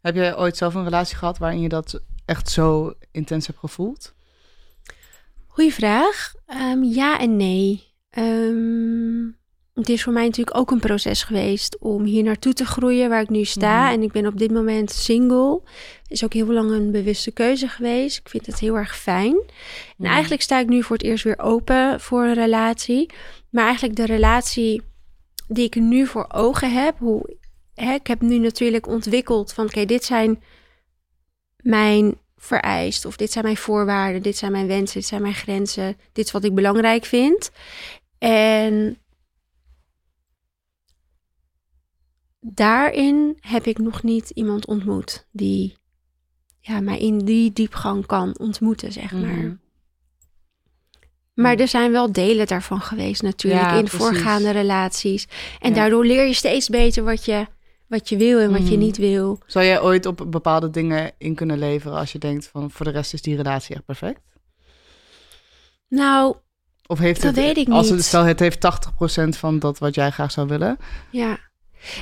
Heb 0.02 0.14
jij 0.14 0.36
ooit 0.36 0.56
zelf 0.56 0.74
een 0.74 0.84
relatie 0.84 1.16
gehad 1.16 1.38
waarin 1.38 1.60
je 1.60 1.68
dat 1.68 2.00
echt 2.24 2.50
zo 2.50 2.92
intens 3.10 3.46
hebt 3.46 3.58
gevoeld? 3.58 4.14
Goeie 5.52 5.74
vraag. 5.74 6.32
Ehm, 6.46 6.82
ja 6.82 7.18
en 7.18 7.36
nee. 7.36 7.90
Ehm, 8.10 9.30
het 9.74 9.88
is 9.88 10.02
voor 10.02 10.12
mij 10.12 10.24
natuurlijk 10.24 10.56
ook 10.56 10.70
een 10.70 10.80
proces 10.80 11.22
geweest 11.22 11.78
om 11.78 12.04
hier 12.04 12.22
naartoe 12.22 12.52
te 12.52 12.64
groeien 12.64 13.08
waar 13.08 13.22
ik 13.22 13.28
nu 13.28 13.44
sta. 13.44 13.82
Mhm. 13.84 13.92
En 13.92 14.02
ik 14.02 14.12
ben 14.12 14.26
op 14.26 14.38
dit 14.38 14.50
moment 14.50 14.90
single. 14.90 15.62
Is 16.08 16.24
ook 16.24 16.32
heel 16.32 16.46
lang 16.52 16.70
een 16.70 16.90
bewuste 16.90 17.30
keuze 17.30 17.68
geweest. 17.68 18.18
Ik 18.18 18.28
vind 18.28 18.46
het 18.46 18.58
heel 18.58 18.76
erg 18.76 18.96
fijn. 18.96 19.34
En 19.36 19.44
Mhm. 19.96 20.10
eigenlijk 20.12 20.42
sta 20.42 20.58
ik 20.58 20.68
nu 20.68 20.82
voor 20.82 20.96
het 20.96 21.04
eerst 21.04 21.24
weer 21.24 21.38
open 21.38 22.00
voor 22.00 22.22
een 22.24 22.34
relatie. 22.34 23.10
Maar 23.50 23.64
eigenlijk 23.64 23.96
de 23.96 24.06
relatie 24.06 24.82
die 25.48 25.64
ik 25.64 25.74
nu 25.74 26.06
voor 26.06 26.26
ogen 26.34 26.72
heb. 26.72 26.98
Hoe, 26.98 27.36
hè, 27.74 27.92
ik 27.94 28.06
heb 28.06 28.20
nu 28.20 28.38
natuurlijk 28.38 28.86
ontwikkeld 28.86 29.52
van 29.52 29.64
oké, 29.64 29.84
dit 29.84 30.04
zijn 30.04 30.42
mijn 31.56 32.20
vereist. 32.44 33.04
Of 33.04 33.16
dit 33.16 33.32
zijn 33.32 33.44
mijn 33.44 33.56
voorwaarden. 33.56 34.22
Dit 34.22 34.36
zijn 34.36 34.52
mijn 34.52 34.66
wensen. 34.66 35.00
Dit 35.00 35.08
zijn 35.08 35.22
mijn 35.22 35.34
grenzen. 35.34 35.96
Dit 36.12 36.26
is 36.26 36.32
wat 36.32 36.44
ik 36.44 36.54
belangrijk 36.54 37.04
vind. 37.04 37.50
En 38.18 38.98
daarin 42.40 43.36
heb 43.40 43.66
ik 43.66 43.78
nog 43.78 44.02
niet 44.02 44.30
iemand 44.30 44.66
ontmoet 44.66 45.26
die 45.30 45.76
ja, 46.60 46.80
mij 46.80 46.98
in 46.98 47.18
die 47.18 47.52
diepgang 47.52 48.06
kan 48.06 48.38
ontmoeten, 48.38 48.92
zeg 48.92 49.12
maar. 49.12 49.20
Mhm. 49.20 49.54
Maar 51.34 51.52
Ja. 51.52 51.58
er 51.58 51.68
zijn 51.68 51.92
wel 51.92 52.12
delen 52.12 52.46
daarvan 52.46 52.80
geweest 52.80 53.22
natuurlijk 53.22 53.62
Ja, 53.62 53.72
in 53.78 53.84
precies. 53.84 53.98
voorgaande 53.98 54.50
relaties. 54.50 55.26
En 55.60 55.68
Ja. 55.68 55.74
daardoor 55.74 56.04
leer 56.06 56.26
je 56.26 56.34
steeds 56.34 56.68
beter 56.68 57.04
wat 57.04 57.24
je, 57.24 57.46
wat 57.92 58.08
je 58.08 58.16
wil 58.16 58.38
en 58.38 58.50
wat 58.50 58.60
je 58.68 58.74
Mhm. 58.76 58.78
niet 58.78 58.96
wil. 58.96 59.38
Zou 59.46 59.64
jij 59.64 59.80
ooit 59.80 60.06
op 60.06 60.24
bepaalde 60.28 60.70
dingen 60.70 61.12
in 61.18 61.34
kunnen 61.34 61.58
leveren 61.58 61.98
als 61.98 62.12
je 62.12 62.18
denkt 62.18 62.46
van 62.46 62.70
voor 62.70 62.84
de 62.86 62.92
rest 62.92 63.12
is 63.12 63.22
die 63.22 63.36
relatie 63.36 63.74
echt 63.74 63.84
perfect? 63.84 64.20
Nou, 65.88 66.36
Of 66.86 66.98
heeft 66.98 67.22
Dat 67.22 67.36
het, 67.36 67.44
weet 67.44 67.56
ik 67.56 67.68
als 67.68 67.86
niet. 67.88 67.94
het, 67.96 68.04
stel 68.04 68.24
het 68.24 68.38
heeft 68.40 68.60
80% 68.60 69.36
van 69.36 69.58
dat 69.58 69.78
wat 69.78 69.94
jij 69.94 70.10
graag 70.10 70.30
zou 70.30 70.46
willen. 70.48 70.76
ja. 71.10 71.50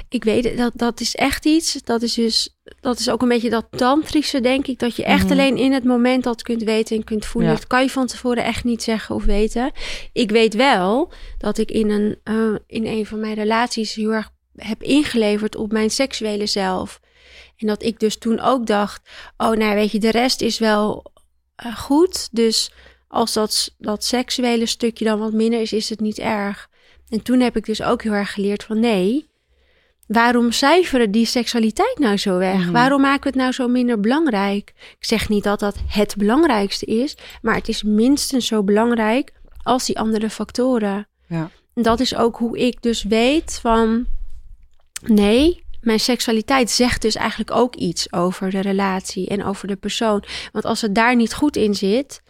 Ik 0.09 0.25
weet 0.25 0.45
het, 0.45 0.57
dat, 0.57 0.73
dat 0.75 1.01
is 1.01 1.15
echt 1.17 1.47
iets. 1.47 1.83
Dat 1.85 2.03
is 2.03 2.15
dus, 2.15 2.57
dat 2.81 2.99
is 2.99 3.11
ook 3.11 3.23
een 3.23 3.29
beetje 3.29 3.51
dat 3.51 3.67
tantrische, 3.71 4.41
denk 4.41 4.67
ik. 4.67 4.79
Dat 4.79 4.97
je 4.97 5.05
echt 5.05 5.23
Mhm. 5.23 5.33
alleen 5.33 5.57
in 5.57 5.73
het 5.73 5.85
moment 5.85 6.25
dat 6.25 6.43
kunt 6.43 6.63
weten 6.63 6.97
en 6.97 7.05
kunt 7.05 7.27
voelen. 7.27 7.51
Ja. 7.51 7.57
Dat 7.57 7.67
kan 7.67 7.83
je 7.83 7.91
van 7.91 8.07
tevoren 8.07 8.45
echt 8.45 8.65
niet 8.65 8.83
zeggen 8.83 9.15
of 9.15 9.25
weten. 9.25 9.71
Ik 10.13 10.31
weet 10.31 10.55
wel 10.55 11.13
dat 11.39 11.59
ik 11.59 11.71
in 11.71 11.91
een, 11.91 12.19
eh, 12.25 12.55
in 12.67 12.87
een 12.87 13.07
van 13.07 13.21
mijn 13.21 13.35
relaties 13.35 13.95
heel 13.95 14.11
erg 14.13 14.31
heb 14.63 14.83
ingeleverd 14.83 15.57
op 15.57 15.73
mijn 15.73 15.91
seksuele 15.91 16.47
zelf. 16.47 17.01
En 17.57 17.67
dat 17.67 17.83
ik 17.83 18.01
dus 18.01 18.19
toen 18.19 18.41
ook 18.41 18.67
dacht, 18.67 19.09
oh 19.37 19.51
nou 19.51 19.75
weet 19.75 19.93
je, 19.93 19.99
de 19.99 20.11
rest 20.11 20.41
is 20.41 20.59
wel 20.59 21.13
eh, 21.57 21.77
goed. 21.77 22.29
Dus 22.33 22.73
als 23.09 23.33
dat, 23.33 23.75
dat 23.79 24.05
seksuele 24.05 24.67
stukje 24.67 25.05
dan 25.05 25.19
wat 25.19 25.33
minder 25.33 25.61
is, 25.61 25.73
is 25.73 25.89
het 25.89 26.01
niet 26.01 26.19
erg. 26.19 26.69
En 27.09 27.23
toen 27.23 27.41
heb 27.41 27.57
ik 27.57 27.65
dus 27.65 27.83
ook 27.83 28.03
heel 28.03 28.13
erg 28.13 28.33
geleerd 28.33 28.65
van 28.65 28.81
nee, 28.81 29.29
waarom 30.07 30.53
cijferen 30.53 31.11
die 31.11 31.27
seksualiteit 31.27 31.99
nou 31.99 32.17
zo 32.17 32.39
weg? 32.39 32.59
Mhm. 32.59 32.73
Waarom 32.73 33.01
maken 33.01 33.23
we 33.23 33.29
het 33.29 33.39
nou 33.39 33.53
zo 33.53 33.69
minder 33.69 34.01
belangrijk? 34.01 34.73
Ik 34.99 35.05
zeg 35.05 35.29
niet 35.29 35.45
dat 35.45 35.61
dat 35.61 35.77
het 35.87 36.17
belangrijkste 36.17 36.87
is, 36.87 37.17
maar 37.43 37.55
het 37.55 37.69
is 37.69 37.83
minstens 37.83 38.47
zo 38.47 38.63
belangrijk 38.63 39.33
als 39.63 39.87
die 39.87 39.99
andere 39.99 40.31
factoren. 40.31 41.09
Ja. 41.27 41.51
En 41.75 41.83
dat 41.83 42.01
is 42.01 42.15
ook 42.15 42.37
hoe 42.37 42.59
ik 42.59 42.83
dus 42.83 43.03
weet 43.03 43.59
van 43.63 44.07
nee, 45.07 45.65
mijn 45.81 46.01
seksualiteit 46.01 46.71
zegt 46.71 47.03
dus 47.03 47.15
eigenlijk 47.15 47.51
ook 47.51 47.75
iets 47.77 48.13
over 48.13 48.51
de 48.51 48.61
relatie 48.61 49.29
en 49.29 49.45
over 49.45 49.69
de 49.69 49.77
persoon. 49.77 50.25
Want 50.53 50.65
als 50.65 50.81
het 50.81 50.95
daar 50.95 51.17
niet 51.17 51.35
goed 51.35 51.57
in 51.57 51.75
zit, 51.75 52.23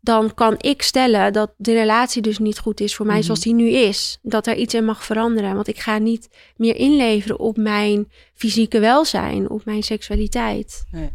dan 0.00 0.34
kan 0.34 0.54
ik 0.58 0.82
stellen 0.82 1.32
dat 1.32 1.50
de 1.56 1.72
relatie 1.72 2.22
dus 2.22 2.38
niet 2.38 2.58
goed 2.58 2.80
is 2.80 2.94
voor 2.94 3.06
mij 3.06 3.14
Mhm. 3.16 3.24
zoals 3.24 3.40
die 3.40 3.54
nu 3.54 3.70
is. 3.70 4.18
Dat 4.22 4.46
er 4.46 4.56
iets 4.56 4.74
in 4.74 4.84
mag 4.84 5.04
veranderen. 5.04 5.54
Want 5.54 5.68
ik 5.68 5.78
ga 5.78 5.98
niet 5.98 6.28
meer 6.56 6.76
inleveren 6.76 7.38
op 7.38 7.56
mijn 7.56 8.10
fysieke 8.34 8.78
welzijn, 8.80 9.50
op 9.50 9.64
mijn 9.64 9.82
seksualiteit. 9.82 10.84
Nee. 10.90 11.10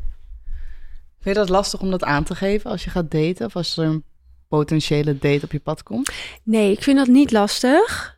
Vind 1.22 1.36
je 1.36 1.42
dat 1.42 1.50
lastig 1.50 1.82
om 1.82 1.92
dat 1.92 2.04
aan 2.04 2.24
te 2.24 2.36
geven 2.36 2.70
als 2.72 2.84
je 2.84 2.90
gaat 2.90 3.12
daten? 3.12 3.46
Of 3.46 3.56
als 3.56 3.78
er 3.78 3.86
een 3.86 4.04
potentiële 4.48 5.18
date 5.18 5.44
op 5.46 5.52
je 5.52 5.60
pad 5.60 5.84
komt? 5.84 6.12
Nee, 6.44 6.72
ik 6.72 6.84
vind 6.84 6.98
dat 6.98 7.08
niet 7.08 7.32
lastig. 7.32 8.13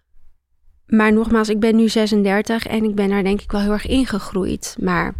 Maar 0.85 1.13
nogmaals, 1.13 1.49
ik 1.49 1.59
ben 1.59 1.75
nu 1.75 1.89
36 1.89 2.65
en 2.65 2.83
ik 2.83 2.95
ben 2.95 3.09
daar 3.09 3.23
denk 3.23 3.41
ik 3.41 3.51
wel 3.51 3.61
heel 3.61 3.71
erg 3.71 3.87
ingegroeid. 3.87 4.75
Maar 4.79 5.13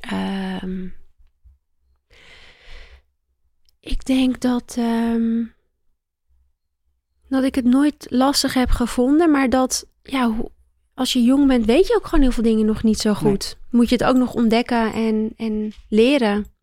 ehm, 0.00 0.86
ik 3.80 4.04
denk 4.04 4.40
dat, 4.40 4.74
ehm, 4.78 5.44
dat 7.28 7.44
ik 7.44 7.54
het 7.54 7.64
nooit 7.64 8.06
lastig 8.08 8.54
heb 8.54 8.70
gevonden. 8.70 9.30
Maar 9.30 9.50
dat, 9.50 9.86
ja, 10.02 10.34
als 10.94 11.12
je 11.12 11.22
jong 11.22 11.46
bent, 11.46 11.64
weet 11.64 11.86
je 11.86 11.94
ook 11.96 12.06
gewoon 12.06 12.20
heel 12.20 12.32
veel 12.32 12.42
dingen 12.42 12.66
nog 12.66 12.82
niet 12.82 12.98
zo 12.98 13.14
goed. 13.14 13.58
Moet 13.70 13.88
je 13.88 13.94
het 13.94 14.04
ook 14.04 14.16
nog 14.16 14.34
ontdekken 14.34 14.92
en, 14.92 15.32
en 15.36 15.72
leren. 15.88 16.55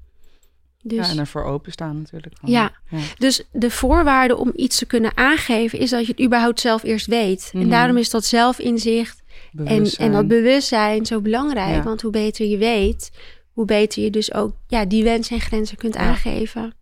Dus... 0.86 1.06
Ja, 1.06 1.12
en 1.12 1.20
ervoor 1.20 1.44
openstaan 1.44 1.98
natuurlijk. 1.98 2.36
Ja. 2.44 2.72
ja. 2.90 2.98
Dus 3.18 3.44
de 3.52 3.70
voorwaarde 3.70 4.38
om 4.38 4.52
iets 4.56 4.78
te 4.78 4.86
kunnen 4.86 5.18
aangeven 5.18 5.80
is 5.80 5.90
dat 5.90 6.06
je 6.06 6.12
het 6.12 6.22
überhaupt 6.22 6.60
zelf 6.60 6.84
eerst 6.84 7.06
weet. 7.06 7.50
Mhm. 7.54 7.63
En 7.63 7.70
daarom 7.70 7.98
is 7.98 8.10
dat 8.10 8.25
zelfinzicht 8.25 9.24
en, 9.56 9.86
en 9.86 10.12
dat 10.12 10.28
bewustzijn 10.28 11.06
zo 11.06 11.22
belangrijk. 11.22 11.75
Ja. 11.75 11.84
Want 11.84 12.02
hoe 12.02 12.12
beter 12.12 12.46
je 12.46 12.58
weet, 12.58 13.12
hoe 13.52 13.66
beter 13.66 14.04
je 14.04 14.10
dus 14.10 14.34
ook 14.34 14.56
ja, 14.68 14.86
die 14.86 15.04
wensen 15.04 15.36
en 15.36 15.42
grenzen 15.42 15.78
kunt 15.78 15.96
aangeven. 15.96 16.74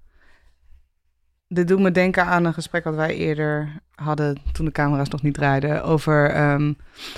Dit 1.48 1.68
doet 1.68 1.80
me 1.80 1.92
denken 1.92 2.26
aan 2.26 2.46
een 2.46 2.54
gesprek 2.54 2.84
wat 2.84 2.96
wij 2.96 3.16
eerder 3.16 3.82
hadden 3.96 4.38
toen 4.52 4.66
de 4.66 4.72
camera's 4.72 5.10
nog 5.10 5.22
niet 5.22 5.34
draaiden. 5.34 5.84
Over 5.84 6.30
ehm, 6.30 6.74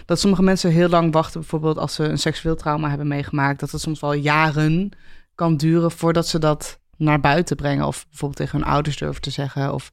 dat 0.05 0.19
sommige 0.19 0.43
mensen 0.43 0.71
heel 0.71 0.89
lang 0.89 1.13
wachten, 1.13 1.39
bijvoorbeeld 1.39 1.77
als 1.77 1.93
ze 1.93 2.03
een 2.03 2.17
seksueel 2.17 2.55
trauma 2.55 2.89
hebben 2.89 3.07
meegemaakt. 3.07 3.59
Dat 3.59 3.71
het 3.71 3.81
soms 3.81 3.99
wel 3.99 4.13
jaren 4.13 4.91
kan 5.35 5.57
duren 5.57 5.91
voordat 5.91 6.27
ze 6.27 6.39
dat 6.39 6.79
naar 6.97 7.19
buiten 7.19 7.55
brengen. 7.55 7.87
Of 7.87 8.05
bijvoorbeeld 8.09 8.39
tegen 8.39 8.59
hun 8.59 8.67
ouders 8.67 8.97
durven 8.97 9.21
te 9.21 9.29
zeggen. 9.29 9.73
Of 9.73 9.91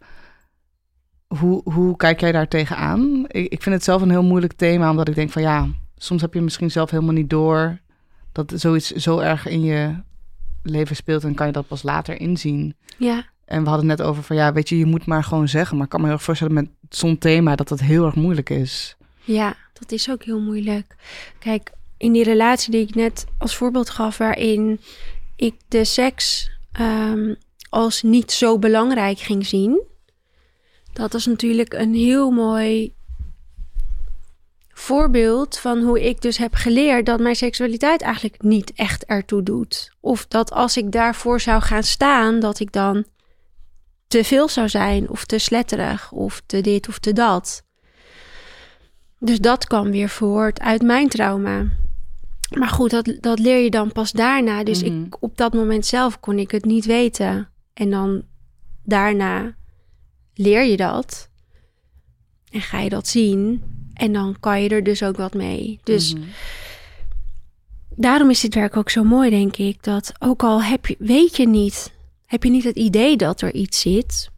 hoe, 1.26 1.60
hoe 1.72 1.96
kijk 1.96 2.20
jij 2.20 2.32
daar 2.32 2.48
tegenaan? 2.48 3.24
Ik, 3.28 3.52
ik 3.52 3.62
vind 3.62 3.74
het 3.74 3.84
zelf 3.84 4.02
een 4.02 4.10
heel 4.10 4.22
moeilijk 4.22 4.52
thema, 4.52 4.90
omdat 4.90 5.08
ik 5.08 5.14
denk 5.14 5.30
van 5.30 5.42
ja, 5.42 5.68
soms 5.96 6.20
heb 6.20 6.34
je 6.34 6.40
misschien 6.40 6.70
zelf 6.70 6.90
helemaal 6.90 7.14
niet 7.14 7.30
door 7.30 7.78
dat 8.32 8.52
zoiets 8.54 8.90
zo 8.90 9.18
erg 9.18 9.46
in 9.46 9.62
je 9.62 9.94
leven 10.62 10.96
speelt 10.96 11.24
en 11.24 11.34
kan 11.34 11.46
je 11.46 11.52
dat 11.52 11.66
pas 11.66 11.82
later 11.82 12.20
inzien. 12.20 12.74
Ja. 12.96 13.24
En 13.44 13.62
we 13.62 13.68
hadden 13.68 13.86
net 13.86 14.02
over 14.02 14.22
van 14.22 14.36
ja, 14.36 14.52
weet 14.52 14.68
je, 14.68 14.78
je 14.78 14.86
moet 14.86 15.06
maar 15.06 15.24
gewoon 15.24 15.48
zeggen. 15.48 15.76
Maar 15.76 15.84
ik 15.84 15.90
kan 15.90 16.00
me 16.00 16.06
heel 16.06 16.14
erg 16.14 16.24
voorstellen 16.24 16.54
met 16.54 16.68
zo'n 16.88 17.18
thema 17.18 17.56
dat 17.56 17.68
dat 17.68 17.80
heel 17.80 18.04
erg 18.04 18.14
moeilijk 18.14 18.50
is. 18.50 18.96
Ja, 19.22 19.54
dat 19.72 19.92
is 19.92 20.10
ook 20.10 20.22
heel 20.22 20.40
moeilijk. 20.40 20.96
Kijk, 21.38 21.72
in 21.96 22.12
die 22.12 22.24
relatie 22.24 22.70
die 22.70 22.80
ik 22.80 22.94
net 22.94 23.24
als 23.38 23.56
voorbeeld 23.56 23.90
gaf, 23.90 24.18
waarin 24.18 24.80
ik 25.40 25.54
de 25.68 25.84
seks 25.84 26.50
ehm, 26.72 27.34
als 27.68 28.02
niet 28.02 28.32
zo 28.32 28.58
belangrijk 28.58 29.18
ging 29.18 29.46
zien. 29.46 29.82
Dat 30.92 31.14
is 31.14 31.26
natuurlijk 31.26 31.72
een 31.72 31.94
heel 31.94 32.30
mooi 32.30 32.94
voorbeeld 34.68 35.58
van 35.58 35.82
hoe 35.82 36.08
ik 36.08 36.20
dus 36.20 36.36
heb 36.36 36.54
geleerd 36.54 37.06
dat 37.06 37.20
mijn 37.20 37.36
seksualiteit 37.36 38.02
eigenlijk 38.02 38.42
niet 38.42 38.72
echt 38.74 39.04
ertoe 39.04 39.42
doet. 39.42 39.92
Of 40.00 40.26
dat 40.26 40.52
als 40.52 40.76
ik 40.76 40.92
daarvoor 40.92 41.40
zou 41.40 41.62
gaan 41.62 41.82
staan, 41.82 42.40
dat 42.40 42.60
ik 42.60 42.72
dan 42.72 43.04
te 44.06 44.24
veel 44.24 44.48
zou 44.48 44.68
zijn, 44.68 45.08
of 45.08 45.24
te 45.24 45.38
sletterig, 45.38 46.12
of 46.12 46.42
te 46.46 46.60
dit 46.60 46.88
of 46.88 46.98
te 46.98 47.12
dat. 47.12 47.62
Dus 49.18 49.38
dat 49.38 49.66
kwam 49.66 49.90
weer 49.90 50.08
voort 50.08 50.60
uit 50.60 50.82
mijn 50.82 51.08
trauma. 51.08 51.66
Maar 52.58 52.68
goed, 52.68 52.90
dat, 52.90 53.16
dat 53.20 53.38
leer 53.38 53.58
je 53.62 53.70
dan 53.70 53.92
pas 53.92 54.12
daarna. 54.12 54.64
Dus 54.64 54.82
Mhm. 54.84 55.02
ik, 55.02 55.22
op 55.22 55.36
dat 55.36 55.54
moment 55.54 55.86
zelf 55.86 56.20
kon 56.20 56.38
ik 56.38 56.50
het 56.50 56.64
niet 56.64 56.84
weten. 56.84 57.48
En 57.74 57.90
dan 57.90 58.22
daarna 58.84 59.54
leer 60.34 60.64
je 60.64 60.76
dat. 60.76 61.28
En 62.50 62.60
ga 62.60 62.80
je 62.80 62.88
dat 62.88 63.08
zien. 63.08 63.62
En 63.94 64.12
dan 64.12 64.36
kan 64.40 64.62
je 64.62 64.68
er 64.68 64.82
dus 64.84 65.02
ook 65.02 65.16
wat 65.16 65.34
mee. 65.34 65.80
Dus 65.82 66.14
Mhm. 66.14 66.22
daarom 67.96 68.30
is 68.30 68.40
dit 68.40 68.54
werk 68.54 68.76
ook 68.76 68.90
zo 68.90 69.04
mooi, 69.04 69.30
denk 69.30 69.56
ik. 69.56 69.82
Dat 69.82 70.12
ook 70.18 70.42
al 70.42 70.62
heb 70.62 70.86
je, 70.86 70.96
weet 70.98 71.36
je 71.36 71.48
niet, 71.48 71.92
heb 72.26 72.44
je 72.44 72.50
niet 72.50 72.64
het 72.64 72.76
idee 72.76 73.16
dat 73.16 73.40
er 73.40 73.54
iets 73.54 73.80
zit. 73.80 74.30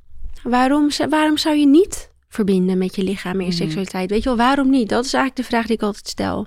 Waarom, 0.42 0.88
waarom 1.08 1.36
zou 1.38 1.56
je 1.56 1.66
niet 1.66 2.10
verbinden 2.32 2.78
met 2.78 2.96
je 2.96 3.02
lichaam 3.02 3.32
en 3.32 3.46
je 3.46 3.52
Mhm. 3.52 3.56
seksualiteit? 3.56 4.10
Weet 4.10 4.22
je 4.22 4.28
wel, 4.28 4.38
waarom 4.38 4.70
niet? 4.70 4.88
Dat 4.88 5.04
is 5.04 5.12
eigenlijk 5.12 5.48
de 5.48 5.54
vraag 5.54 5.66
die 5.66 5.76
ik 5.76 5.82
altijd 5.82 6.08
stel. 6.08 6.46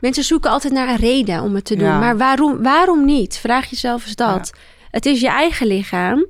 Mensen 0.00 0.24
zoeken 0.24 0.50
altijd 0.50 0.72
naar 0.72 0.88
een 0.88 0.96
reden 0.96 1.42
om 1.42 1.54
het 1.54 1.64
te 1.64 1.76
doen. 1.76 1.88
Ja. 1.88 1.98
Maar 1.98 2.16
waarom, 2.16 2.62
waarom 2.62 3.04
niet? 3.04 3.36
Vraag 3.36 3.70
jezelf 3.70 4.04
eens 4.06 4.14
dat. 4.14 4.52
Het 4.90 5.06
is 5.06 5.20
je 5.20 5.28
eigen 5.28 5.66
lichaam. 5.66 6.26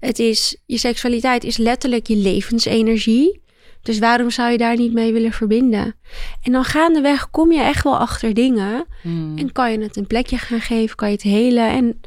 Het 0.00 0.18
is, 0.18 0.56
je 0.66 0.78
seksualiteit 0.78 1.44
is 1.44 1.56
letterlijk 1.56 2.06
je 2.06 2.16
levensenergie. 2.16 3.44
Dus 3.82 3.98
waarom 3.98 4.30
zou 4.30 4.50
je 4.50 4.58
daar 4.58 4.76
niet 4.76 4.92
mee 4.92 5.12
willen 5.12 5.32
verbinden? 5.32 5.94
En 6.42 6.52
dan 6.52 6.64
gaandeweg 6.64 7.30
kom 7.30 7.52
je 7.52 7.60
echt 7.60 7.84
wel 7.84 7.98
achter 7.98 8.34
dingen. 8.34 8.86
Mhm. 9.02 9.38
En 9.38 9.52
kan 9.52 9.72
je 9.72 9.78
het 9.78 9.96
een 9.96 10.06
plekje 10.06 10.38
gaan 10.38 10.60
geven, 10.60 10.96
kan 10.96 11.08
je 11.08 11.14
het 11.14 11.22
helen 11.22 11.68
en 11.70 12.00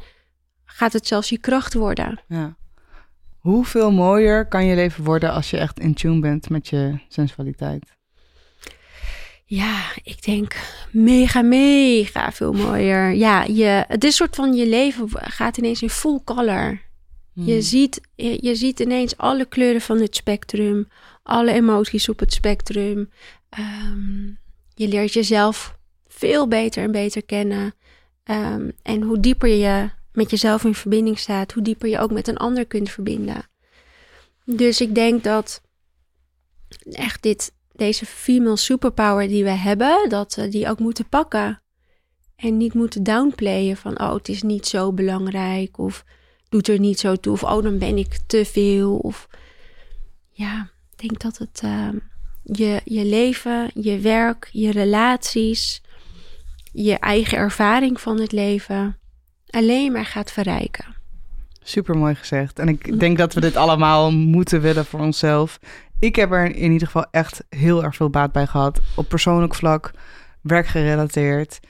gaat 0.64 0.92
het 0.92 1.06
zelfs 1.06 1.28
je 1.28 1.38
kracht 1.38 1.74
worden. 1.74 2.20
Ja. 2.28 2.56
Hoeveel 3.40 3.90
mooier 3.90 4.46
kan 4.48 4.64
je 4.66 4.74
leven 4.74 5.04
worden 5.04 5.32
als 5.32 5.50
je 5.50 5.56
echt 5.58 5.80
in 5.80 5.94
tune 5.94 6.20
bent 6.20 6.48
met 6.50 6.68
je 6.68 6.98
sensualiteit? 7.08 7.92
Ja, 9.44 9.80
ik 10.02 10.24
denk 10.24 10.56
mega, 10.90 11.42
mega 11.42 12.32
veel 12.32 12.52
mooier. 12.52 13.12
Ja, 13.14 13.42
je, 13.44 13.84
het 13.88 14.04
is 14.04 14.16
soort 14.16 14.34
van 14.36 14.54
je 14.54 14.66
leven 14.68 15.08
gaat 15.12 15.56
ineens 15.56 15.82
in 15.82 15.90
full 15.90 16.20
color. 16.24 16.80
Je, 17.32 17.52
Mhm. 17.52 17.60
ziet, 17.60 18.00
je, 18.14 18.38
je 18.40 18.54
ziet 18.54 18.80
ineens 18.80 19.16
alle 19.16 19.44
kleuren 19.44 19.80
van 19.80 20.00
het 20.00 20.16
spectrum, 20.16 20.88
alle 21.22 21.52
emoties 21.52 22.08
op 22.08 22.18
het 22.18 22.32
spectrum. 22.32 23.10
Ehm, 23.48 24.26
je 24.74 24.88
leert 24.88 25.12
jezelf 25.12 25.78
veel 26.08 26.48
beter 26.48 26.82
en 26.82 26.92
beter 26.92 27.24
kennen. 27.24 27.74
Ehm, 28.24 28.70
en 28.82 29.02
hoe 29.02 29.20
dieper 29.20 29.48
je 29.48 29.90
met 30.20 30.30
jezelf 30.30 30.64
in 30.64 30.74
verbinding 30.74 31.18
staat, 31.18 31.52
hoe 31.52 31.62
dieper 31.62 31.88
je 31.88 31.98
ook 31.98 32.10
met 32.10 32.28
een 32.28 32.36
ander 32.36 32.66
kunt 32.66 32.90
verbinden. 32.90 33.48
Dus 34.44 34.80
ik 34.80 34.94
denk 34.94 35.24
dat 35.24 35.62
echt 36.90 37.22
dit, 37.22 37.52
deze 37.72 38.06
female 38.06 38.56
superpower 38.56 39.28
die 39.28 39.44
we 39.44 39.50
hebben, 39.50 40.08
dat 40.08 40.34
we 40.34 40.48
die 40.48 40.68
ook 40.68 40.78
moeten 40.78 41.08
pakken. 41.08 41.62
En 42.36 42.56
niet 42.56 42.74
moeten 42.74 43.02
downplayen 43.02 43.76
van, 43.76 44.00
oh, 44.00 44.14
het 44.14 44.28
is 44.28 44.42
niet 44.42 44.66
zo 44.66 44.92
belangrijk. 44.92 45.78
Of 45.78 46.04
doet 46.48 46.68
er 46.68 46.78
niet 46.78 47.00
zo 47.00 47.16
toe. 47.16 47.32
Of, 47.32 47.42
oh, 47.42 47.62
dan 47.62 47.78
ben 47.78 47.96
ik 47.96 48.18
te 48.26 48.44
veel. 48.44 48.96
Of 48.96 49.28
ja, 50.30 50.70
ik 50.92 50.98
denk 50.98 51.20
dat 51.20 51.38
het 51.38 51.60
ehm, 51.62 51.96
je, 52.42 52.80
je 52.84 53.04
leven, 53.04 53.70
je 53.74 53.98
werk, 53.98 54.48
je 54.52 54.70
relaties, 54.70 55.82
je 56.72 56.98
eigen 56.98 57.38
ervaring 57.38 58.00
van 58.00 58.20
het 58.20 58.32
leven 58.32 58.99
alleen 59.50 59.92
maar 59.92 60.06
gaat 60.06 60.32
verrijken. 60.32 60.84
Super 61.62 61.96
mooi 61.96 62.14
gezegd. 62.14 62.58
En 62.58 62.68
ik 62.68 63.00
denk 63.00 63.18
dat 63.18 63.34
we 63.34 63.40
dit 63.40 63.56
allemaal 63.56 64.12
moeten 64.12 64.60
willen 64.60 64.84
voor 64.84 65.00
onszelf. 65.00 65.58
Ik 65.98 66.16
heb 66.16 66.32
er 66.32 66.54
in 66.54 66.72
ieder 66.72 66.86
geval 66.86 67.06
echt 67.10 67.44
heel 67.48 67.84
erg 67.84 67.96
veel 67.96 68.10
baat 68.10 68.32
bij 68.32 68.46
gehad. 68.46 68.80
Op 68.96 69.08
persoonlijk 69.08 69.54
vlak, 69.54 69.90
werkgerelateerd. 70.40 71.60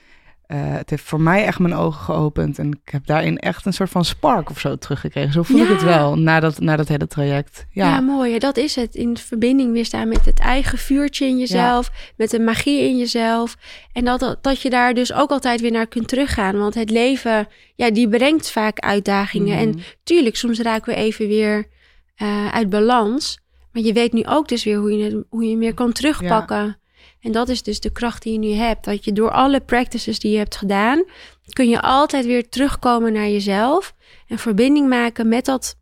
Eh, 0.51 0.59
het 0.63 0.91
heeft 0.91 1.03
voor 1.03 1.21
mij 1.21 1.45
echt 1.45 1.59
mijn 1.59 1.75
ogen 1.75 2.01
geopend. 2.01 2.59
En 2.59 2.71
ik 2.85 2.93
heb 2.93 3.07
daarin 3.07 3.39
echt 3.39 3.67
een 3.67 3.73
soort 3.73 3.91
van 3.91 4.05
spark 4.05 4.51
of 4.51 4.61
zo 4.61 4.77
teruggekregen. 4.77 5.33
Zo 5.33 5.43
voel 5.43 5.61
ik 5.61 5.69
het 5.69 5.83
wel 5.83 6.19
na 6.19 6.41
dat, 6.41 6.61
na 6.61 6.77
dat 6.77 6.89
hele 6.89 7.07
traject. 7.07 7.67
Ja, 7.71 7.89
Ja, 7.89 8.01
mooi. 8.01 8.39
Dat 8.39 8.57
is 8.57 8.75
het. 8.75 8.95
In 8.95 9.17
verbinding 9.17 9.73
weer 9.73 9.85
staan 9.85 10.09
met 10.09 10.25
het 10.25 10.39
eigen 10.39 10.79
vuurtje 10.79 11.27
in 11.27 11.39
jezelf. 11.39 11.91
Met 12.17 12.31
de 12.31 12.41
magie 12.41 12.81
in 12.81 12.99
jezelf. 12.99 13.57
En 13.93 14.05
dat, 14.05 14.39
dat, 14.41 14.61
je 14.63 14.71
daar 14.71 14.95
dus 14.95 15.13
ook 15.13 15.31
altijd 15.31 15.61
weer 15.61 15.71
naar 15.73 15.87
kunt 15.87 16.09
teruggaan. 16.09 16.59
Want 16.59 16.75
het 16.75 16.91
leven, 16.91 17.49
ja, 17.75 17.91
die 17.91 18.09
brengt 18.09 18.51
vaak 18.51 18.79
uitdagingen. 18.79 19.59
En 19.59 19.69
Mhm. 19.69 19.79
tuurlijk, 20.05 20.37
soms 20.37 20.61
raken 20.61 20.95
we 20.95 21.01
even 21.01 21.29
weer 21.29 21.67
eh, 22.15 22.49
uit 22.55 22.71
balans. 22.71 23.39
Maar 23.73 23.83
je 23.83 23.93
weet 23.93 24.13
nu 24.13 24.25
ook 24.25 24.49
dus 24.49 24.65
weer 24.65 24.77
hoe 24.79 24.93
je, 24.97 25.25
hoe 25.29 25.45
je 25.45 25.51
hem 25.51 25.59
weer 25.59 25.75
kan 25.75 25.93
terugpakken. 25.93 26.80
En 27.21 27.33
dat 27.33 27.49
is 27.49 27.63
dus 27.63 27.81
de 27.81 27.93
kracht 27.93 28.23
die 28.23 28.33
je 28.33 28.39
nu 28.39 28.53
hebt. 28.53 28.85
Dat 28.85 29.05
je 29.05 29.13
door 29.13 29.31
alle 29.31 29.61
practices 29.61 30.19
die 30.19 30.33
je 30.33 30.39
hebt 30.39 30.57
gedaan, 30.57 31.05
kun 31.53 31.69
je 31.69 31.81
altijd 31.81 32.27
weer 32.27 32.49
terugkomen 32.49 33.13
naar 33.13 33.29
jezelf. 33.29 33.95
En 34.29 34.39
verbinding 34.39 34.89
maken 34.89 35.29
met 35.29 35.45
dat, 35.45 35.77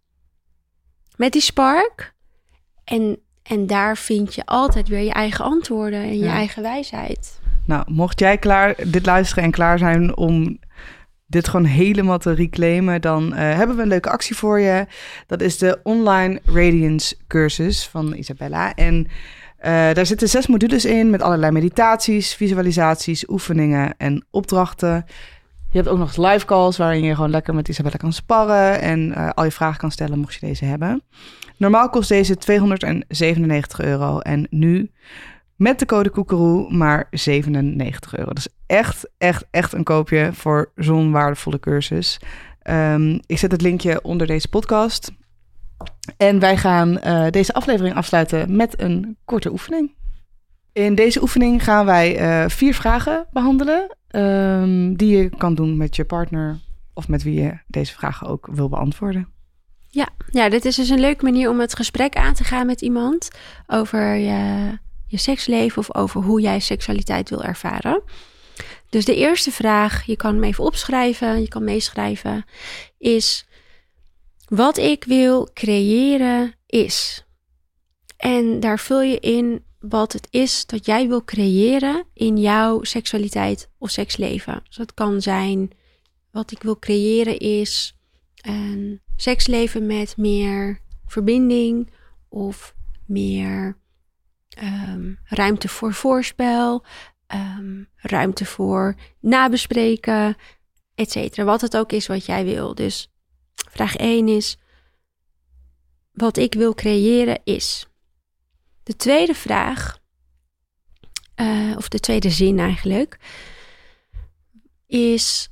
met 1.17 1.33
die 1.33 1.43
spark. 1.43 2.15
En, 2.85 3.19
en 3.43 3.67
daar 3.67 3.97
vind 3.97 4.35
je 4.35 4.47
altijd 4.47 4.89
weer 4.89 5.01
je 5.03 5.13
eigen 5.13 5.45
antwoorden 5.45 6.01
en 6.01 6.19
je 6.19 6.25
Ja. 6.25 6.33
eigen 6.33 6.63
wijsheid. 6.63 7.41
Nou, 7.67 7.85
mocht 7.87 8.21
jij 8.21 8.39
klaar, 8.39 8.75
dit 8.87 9.07
luisteren 9.07 9.45
en 9.45 9.51
klaar 9.51 9.79
zijn 9.79 10.17
om 10.17 10.59
dit 11.27 11.49
gewoon 11.49 11.67
helemaal 11.67 12.19
te 12.19 12.33
reclaimen, 12.35 13.01
dan 13.01 13.35
eh, 13.35 13.57
hebben 13.57 13.77
we 13.77 13.83
een 13.83 13.89
leuke 13.89 14.11
actie 14.11 14.37
voor 14.37 14.61
je. 14.61 14.87
Dat 15.27 15.41
is 15.41 15.59
de 15.59 15.81
Online 15.83 16.41
Radiance 16.45 17.17
cursus 17.27 17.87
van 17.87 18.15
Isabella. 18.15 18.75
En 18.75 19.07
eh, 19.59 19.73
daar 19.93 20.07
zitten 20.07 20.29
zes 20.29 20.47
modules 20.47 20.85
in 20.85 21.11
met 21.11 21.23
allerlei 21.23 21.53
meditaties, 21.53 22.35
visualisaties, 22.35 23.29
oefeningen 23.29 23.95
en 23.97 24.27
opdrachten. 24.31 25.05
Je 25.71 25.77
hebt 25.77 25.89
ook 25.89 25.99
nog 25.99 26.17
live 26.17 26.47
calls 26.47 26.77
waarin 26.77 27.03
je 27.03 27.15
gewoon 27.15 27.31
lekker 27.31 27.55
met 27.55 27.69
Isabella 27.69 27.97
kan 27.97 28.13
sparren 28.13 28.81
en 28.81 29.15
eh, 29.15 29.29
al 29.35 29.45
je 29.45 29.51
vragen 29.51 29.79
kan 29.79 29.91
stellen 29.91 30.19
mocht 30.19 30.35
je 30.35 30.47
deze 30.47 30.65
hebben. 30.65 31.03
Normaal 31.57 31.89
kost 31.89 32.09
deze 32.09 32.37
297 32.37 33.81
euro 33.81 34.19
en 34.19 34.47
nu 34.51 34.91
met 35.57 35.79
de 35.79 35.87
code 35.87 36.11
Koekeroe 36.11 36.73
maar 36.73 37.07
97 37.11 38.17
euro. 38.17 38.29
Dat 38.29 38.39
is 38.39 38.49
echt, 38.67 39.09
echt, 39.19 39.45
echt 39.51 39.73
een 39.73 39.85
koopje 39.85 40.31
voor 40.33 40.73
zo'n 40.77 41.13
waardevolle 41.13 41.61
cursus. 41.61 42.21
Ehm, 42.63 43.19
ik 43.27 43.39
zet 43.39 43.53
het 43.53 43.63
linkje 43.63 44.03
onder 44.03 44.27
deze 44.27 44.49
podcast. 44.49 45.13
En 46.17 46.39
wij 46.39 46.57
gaan 46.57 46.99
eh, 46.99 47.27
deze 47.31 47.53
aflevering 47.53 47.95
afsluiten 47.95 48.57
met 48.57 48.81
een 48.81 49.17
korte 49.25 49.51
oefening. 49.51 49.95
In 50.73 50.95
deze 50.95 51.23
oefening 51.23 51.65
gaan 51.65 51.85
wij 51.87 52.17
eh, 52.17 52.49
vier 52.49 52.75
vragen 52.75 53.27
behandelen. 53.33 53.97
ehm, 54.09 54.95
die 54.95 55.17
je 55.17 55.29
kan 55.37 55.55
doen 55.55 55.77
met 55.77 55.97
je 55.97 56.05
partner 56.05 56.59
of 56.95 57.09
met 57.09 57.23
wie 57.23 57.43
je 57.43 57.59
deze 57.67 57.93
vragen 57.93 58.27
ook 58.27 58.49
wil 58.51 58.69
beantwoorden. 58.69 59.29
Ja, 59.89 60.09
ja, 60.31 60.49
dit 60.49 60.65
is 60.65 60.77
dus 60.77 60.89
een 60.89 61.01
leuke 61.01 61.25
manier 61.25 61.51
om 61.51 61.61
het 61.61 61.75
gesprek 61.75 62.17
aan 62.17 62.35
te 62.35 62.45
gaan 62.45 62.67
met 62.67 62.81
iemand 62.81 63.29
over 63.67 64.15
je, 64.15 64.73
je 65.07 65.17
seksleven 65.17 65.79
of 65.79 65.95
over 65.95 66.23
hoe 66.23 66.41
jij 66.41 66.61
seksualiteit 66.61 67.31
wil 67.31 67.45
ervaren. 67.45 68.03
Dus 68.89 69.05
de 69.05 69.17
eerste 69.17 69.51
vraag, 69.51 70.05
je 70.05 70.17
kan 70.17 70.35
hem 70.35 70.45
even 70.45 70.65
opschrijven, 70.65 71.41
je 71.41 71.49
kan 71.49 71.65
meeschrijven, 71.65 72.45
is 72.99 73.48
wat 74.49 74.77
ik 74.77 75.05
wil 75.05 75.49
creëren 75.53 76.55
is. 76.67 77.27
En 78.17 78.61
daar 78.61 78.79
vul 78.79 79.01
je 79.01 79.19
in 79.19 79.65
wat 79.79 80.13
het 80.13 80.29
is 80.31 80.67
dat 80.67 80.87
jij 80.87 81.09
wil 81.09 81.25
creëren 81.25 82.05
in 82.13 82.37
jouw 82.37 82.83
seksualiteit 82.83 83.71
of 83.79 83.91
seksleven. 83.91 84.61
Dus 84.65 84.77
dat 84.77 84.95
kan 84.95 85.23
zijn, 85.23 85.71
wat 86.31 86.51
ik 86.51 86.63
wil 86.63 86.79
creëren 86.79 87.39
is 87.39 87.97
een 88.41 89.01
seksleven 89.17 89.87
met 89.87 90.17
meer 90.17 90.81
verbinding 91.07 91.91
of 92.29 92.75
meer 93.07 93.77
ehm, 94.49 95.13
ruimte 95.25 95.69
voor 95.69 95.95
voorspel, 95.95 96.85
ehm, 97.27 97.83
ruimte 97.97 98.45
voor 98.45 98.95
nabespreken, 99.21 100.37
et 100.95 101.11
cetera. 101.11 101.45
Wat 101.45 101.61
het 101.61 101.77
ook 101.77 101.93
is 101.93 102.07
wat 102.07 102.27
jij 102.27 102.45
wil. 102.45 102.75
Dus 102.75 103.11
vraag 103.71 103.97
1 103.97 104.29
is, 104.29 104.59
wat 106.13 106.37
ik 106.37 106.55
wil 106.55 106.75
creëren 106.75 107.41
is. 107.45 107.87
De 108.83 108.97
tweede 108.97 109.35
vraag, 109.35 109.99
uh, 111.37 111.77
of 111.77 111.89
de 111.89 112.01
tweede 112.01 112.31
zin 112.31 112.59
eigenlijk, 112.59 113.19
is 114.87 115.49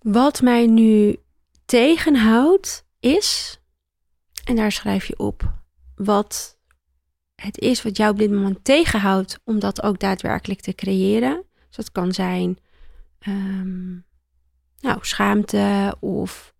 wat 0.00 0.42
mij 0.42 0.66
nu 0.66 1.16
tegenhoudt 1.64 2.84
is, 3.00 3.60
en 4.44 4.56
daar 4.56 4.72
schrijf 4.72 5.06
je 5.06 5.18
op 5.18 5.52
wat 5.94 6.58
het 7.34 7.58
is 7.58 7.82
wat 7.82 7.96
jou 7.96 8.12
op 8.12 8.18
dit 8.18 8.30
moment 8.30 8.64
tegenhoudt 8.64 9.40
om 9.44 9.58
dat 9.58 9.82
ook 9.82 9.98
daadwerkelijk 9.98 10.60
te 10.60 10.74
creëren. 10.74 11.44
Dus 11.66 11.76
dat 11.76 11.92
kan 11.92 12.12
zijn 12.12 12.58
um, 13.26 14.04
nou, 14.78 14.98
schaamte 15.00 15.96
of 16.00 16.53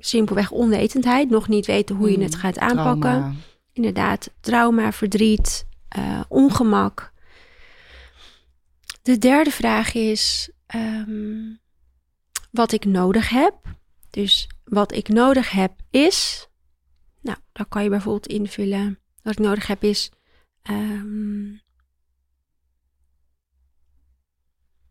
simpelweg 0.00 0.50
onwetendheid, 0.50 1.30
nog 1.30 1.48
niet 1.48 1.66
weten 1.66 1.96
hoe 1.96 2.10
je 2.10 2.22
het 2.22 2.32
hmm, 2.32 2.40
gaat 2.40 2.58
aanpakken. 2.58 3.00
Trauma. 3.00 3.32
Inderdaad, 3.72 4.30
trauma, 4.40 4.92
verdriet, 4.92 5.66
uh, 5.98 6.20
ongemak. 6.28 7.12
De 9.02 9.18
derde 9.18 9.50
vraag 9.50 9.94
is 9.94 10.50
um, 10.74 11.60
wat 12.50 12.72
ik 12.72 12.84
nodig 12.84 13.28
heb. 13.28 13.54
Dus 14.10 14.48
wat 14.64 14.92
ik 14.92 15.08
nodig 15.08 15.50
heb 15.50 15.72
is. 15.90 16.48
Nou, 17.20 17.38
dan 17.52 17.68
kan 17.68 17.82
je 17.82 17.88
bijvoorbeeld 17.88 18.26
invullen. 18.26 18.98
Wat 19.22 19.32
ik 19.32 19.38
nodig 19.38 19.66
heb 19.66 19.82
is. 19.82 20.10
Um, 20.70 21.60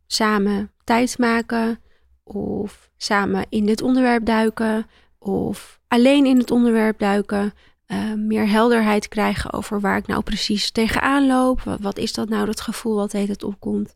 samen 0.08 0.72
tijd 0.84 1.18
maken. 1.18 1.82
Of 2.36 2.90
samen 2.98 3.46
in 3.50 3.66
dit 3.66 3.82
onderwerp 3.82 4.26
duiken. 4.26 4.88
Of 5.20 5.80
alleen 5.88 6.26
in 6.26 6.38
het 6.38 6.52
onderwerp 6.52 7.00
duiken. 7.00 7.54
Uh, 7.88 8.14
meer 8.14 8.50
helderheid 8.50 9.08
krijgen 9.08 9.54
over 9.54 9.80
waar 9.80 9.98
ik 9.98 10.08
nou 10.08 10.24
precies 10.24 10.72
tegenaan 10.72 11.28
loop. 11.28 11.62
Wat, 11.62 11.80
wat 11.80 11.98
is 11.98 12.14
dat 12.14 12.30
nou, 12.30 12.46
dat 12.46 12.62
gevoel 12.62 12.96
wat 12.96 13.12
heet 13.12 13.28
het 13.28 13.44
opkomt 13.44 13.96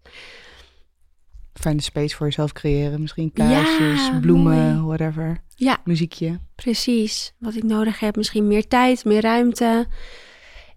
fijne 1.63 1.81
space 1.81 2.15
voor 2.15 2.25
jezelf 2.25 2.51
creëren. 2.51 3.01
Misschien 3.01 3.33
kaarsjes, 3.33 4.09
bloemen, 4.21 4.85
whatever. 4.85 5.41
Ja. 5.55 5.77
Muziekje. 5.83 6.39
Precies. 6.55 7.33
Wat 7.39 7.55
ik 7.55 7.63
nodig 7.63 7.99
heb. 7.99 8.15
Misschien 8.15 8.47
meer 8.47 8.67
tijd, 8.67 9.05
meer 9.05 9.21
ruimte. 9.21 9.87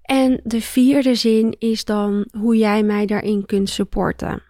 En 0.03 0.41
de 0.45 0.61
vierde 0.61 1.15
zin 1.15 1.55
is 1.59 1.85
dan 1.85 2.27
hoe 2.39 2.57
jij 2.57 2.83
mij 2.83 3.07
daarin 3.07 3.47
kunt 3.47 3.71
supporten. 3.71 4.43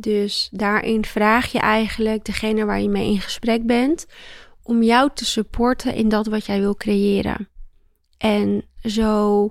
Dus 0.00 0.48
daarin 0.52 1.04
vraag 1.04 1.52
je 1.52 1.58
eigenlijk 1.58 2.24
degene 2.24 2.64
waar 2.64 2.80
je 2.80 2.88
mee 2.88 3.10
in 3.10 3.20
gesprek 3.20 3.66
bent 3.66 4.06
om 4.62 4.82
jou 4.82 5.10
te 5.14 5.24
supporten 5.24 5.94
in 5.94 6.08
dat 6.08 6.26
wat 6.26 6.46
jij 6.46 6.60
wil 6.60 6.74
creëren. 6.74 7.48
En 8.18 8.64
zo 8.82 9.48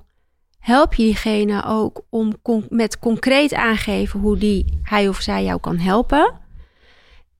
help 0.60 0.94
je 0.94 1.04
diegene 1.04 1.64
ook 1.66 2.06
om 2.10 2.36
met 2.70 3.00
concreet 3.00 3.54
aangeven 3.54 4.20
hoe 4.20 4.38
die 4.38 4.80
hij 4.82 5.08
of 5.08 5.22
zij 5.22 5.44
jou 5.44 5.60
kan 5.60 5.78
helpen. 5.78 6.40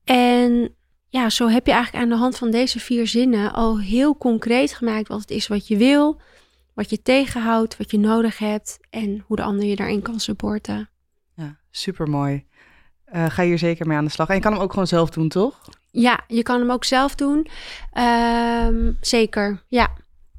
En 0.04 0.74
ja, 1.08 1.30
zo 1.30 1.48
heb 1.48 1.66
je 1.66 1.72
eigenlijk 1.72 2.04
aan 2.04 2.10
de 2.10 2.16
hand 2.16 2.36
van 2.36 2.50
deze 2.50 2.80
vier 2.80 3.06
zinnen 3.06 3.52
al 3.52 3.80
heel 3.80 4.16
concreet 4.16 4.72
gemaakt 4.72 5.08
wat 5.08 5.20
het 5.20 5.30
is 5.30 5.48
wat 5.48 5.68
je 5.68 5.76
wil, 5.76 6.20
wat 6.74 6.90
je 6.90 7.02
tegenhoudt, 7.02 7.76
wat 7.76 7.90
je 7.90 7.98
nodig 7.98 8.38
hebt 8.38 8.78
en 8.90 9.24
hoe 9.26 9.36
de 9.36 9.42
ander 9.42 9.64
je 9.64 9.76
daarin 9.76 10.02
kan 10.02 10.20
supporten. 10.20 10.90
Ja, 11.34 11.58
super 11.70 12.08
mooi. 12.08 12.44
Uh, 13.14 13.26
ga 13.30 13.42
hier 13.42 13.58
zeker 13.58 13.86
mee 13.86 13.96
aan 13.96 14.04
de 14.04 14.10
slag. 14.10 14.28
En 14.28 14.34
je 14.34 14.40
kan 14.40 14.52
hem 14.52 14.60
ook 14.60 14.70
gewoon 14.70 14.86
zelf 14.86 15.10
doen, 15.10 15.28
toch? 15.28 15.60
Ja, 15.90 16.20
je 16.26 16.42
kan 16.42 16.60
hem 16.60 16.70
ook 16.70 16.84
zelf 16.84 17.14
doen. 17.14 17.46
Uh, 17.94 18.66
zeker, 19.00 19.62
ja. 19.68 19.88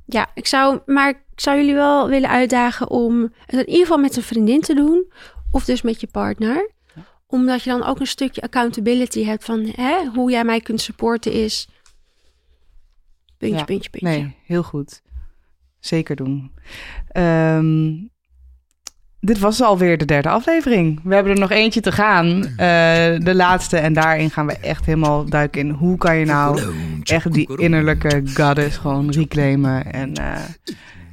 Ja, 0.05 0.31
ik 0.33 0.47
zou, 0.47 0.79
maar 0.85 1.09
ik 1.09 1.19
zou 1.35 1.57
jullie 1.57 1.73
wel 1.73 2.07
willen 2.07 2.29
uitdagen 2.29 2.89
om 2.89 3.21
het 3.45 3.59
in 3.59 3.69
ieder 3.69 3.85
geval 3.85 3.97
met 3.97 4.15
een 4.15 4.23
vriendin 4.23 4.61
te 4.61 4.73
doen. 4.73 5.11
Of 5.51 5.65
dus 5.65 5.81
met 5.81 6.01
je 6.01 6.07
partner. 6.07 6.69
Omdat 7.27 7.63
je 7.63 7.69
dan 7.69 7.83
ook 7.83 7.99
een 7.99 8.07
stukje 8.07 8.41
accountability 8.41 9.23
hebt 9.23 9.43
van 9.43 9.71
hè, 9.75 10.05
hoe 10.05 10.31
jij 10.31 10.43
mij 10.43 10.61
kunt 10.61 10.81
supporten 10.81 11.31
is. 11.31 11.67
Puntje, 13.37 13.65
puntje, 13.65 13.89
puntje. 13.89 14.07
Nee, 14.07 14.35
heel 14.45 14.63
goed. 14.63 15.01
Zeker 15.79 16.15
doen. 16.15 16.51
Um, 17.17 18.11
dit 19.21 19.39
was 19.39 19.61
alweer 19.61 19.97
de 19.97 20.05
derde 20.05 20.29
aflevering. 20.29 20.99
We 21.03 21.13
hebben 21.13 21.33
er 21.33 21.39
nog 21.39 21.51
eentje 21.51 21.81
te 21.81 21.91
gaan. 21.91 22.35
Uh, 22.35 22.45
de 23.17 23.35
laatste. 23.35 23.77
En 23.77 23.93
daarin 23.93 24.29
gaan 24.29 24.47
we 24.47 24.57
echt 24.57 24.85
helemaal 24.85 25.25
duiken 25.25 25.61
in. 25.61 25.69
Hoe 25.69 25.97
kan 25.97 26.17
je 26.17 26.25
nou 26.25 26.61
echt 27.03 27.33
die 27.33 27.57
innerlijke 27.57 28.21
goddess 28.33 28.77
gewoon 28.77 29.11
reclaimen. 29.11 29.91
En 29.91 30.13
uh, 30.19 30.35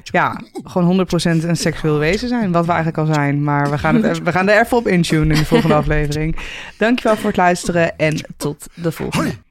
ja, 0.03 0.40
gewoon 0.64 1.07
100% 1.40 1.44
een 1.44 1.57
seksueel 1.57 1.99
wezen 1.99 2.29
zijn. 2.29 2.53
Wat 2.53 2.66
we 2.66 2.73
eigenlijk 2.73 3.09
al 3.09 3.14
zijn. 3.14 3.44
Maar 3.44 3.71
we 3.71 3.79
gaan, 3.79 4.03
het, 4.03 4.23
we 4.23 4.33
gaan 4.33 4.49
er 4.49 4.61
even 4.61 4.77
op 4.77 4.87
intunen 4.87 5.31
in 5.31 5.42
de 5.42 5.47
volgende 5.47 5.75
aflevering. 5.83 6.37
Dankjewel 6.77 7.16
voor 7.16 7.29
het 7.29 7.37
luisteren. 7.37 7.99
En 7.99 8.16
tot 8.37 8.66
de 8.75 8.92
volgende. 8.92 9.47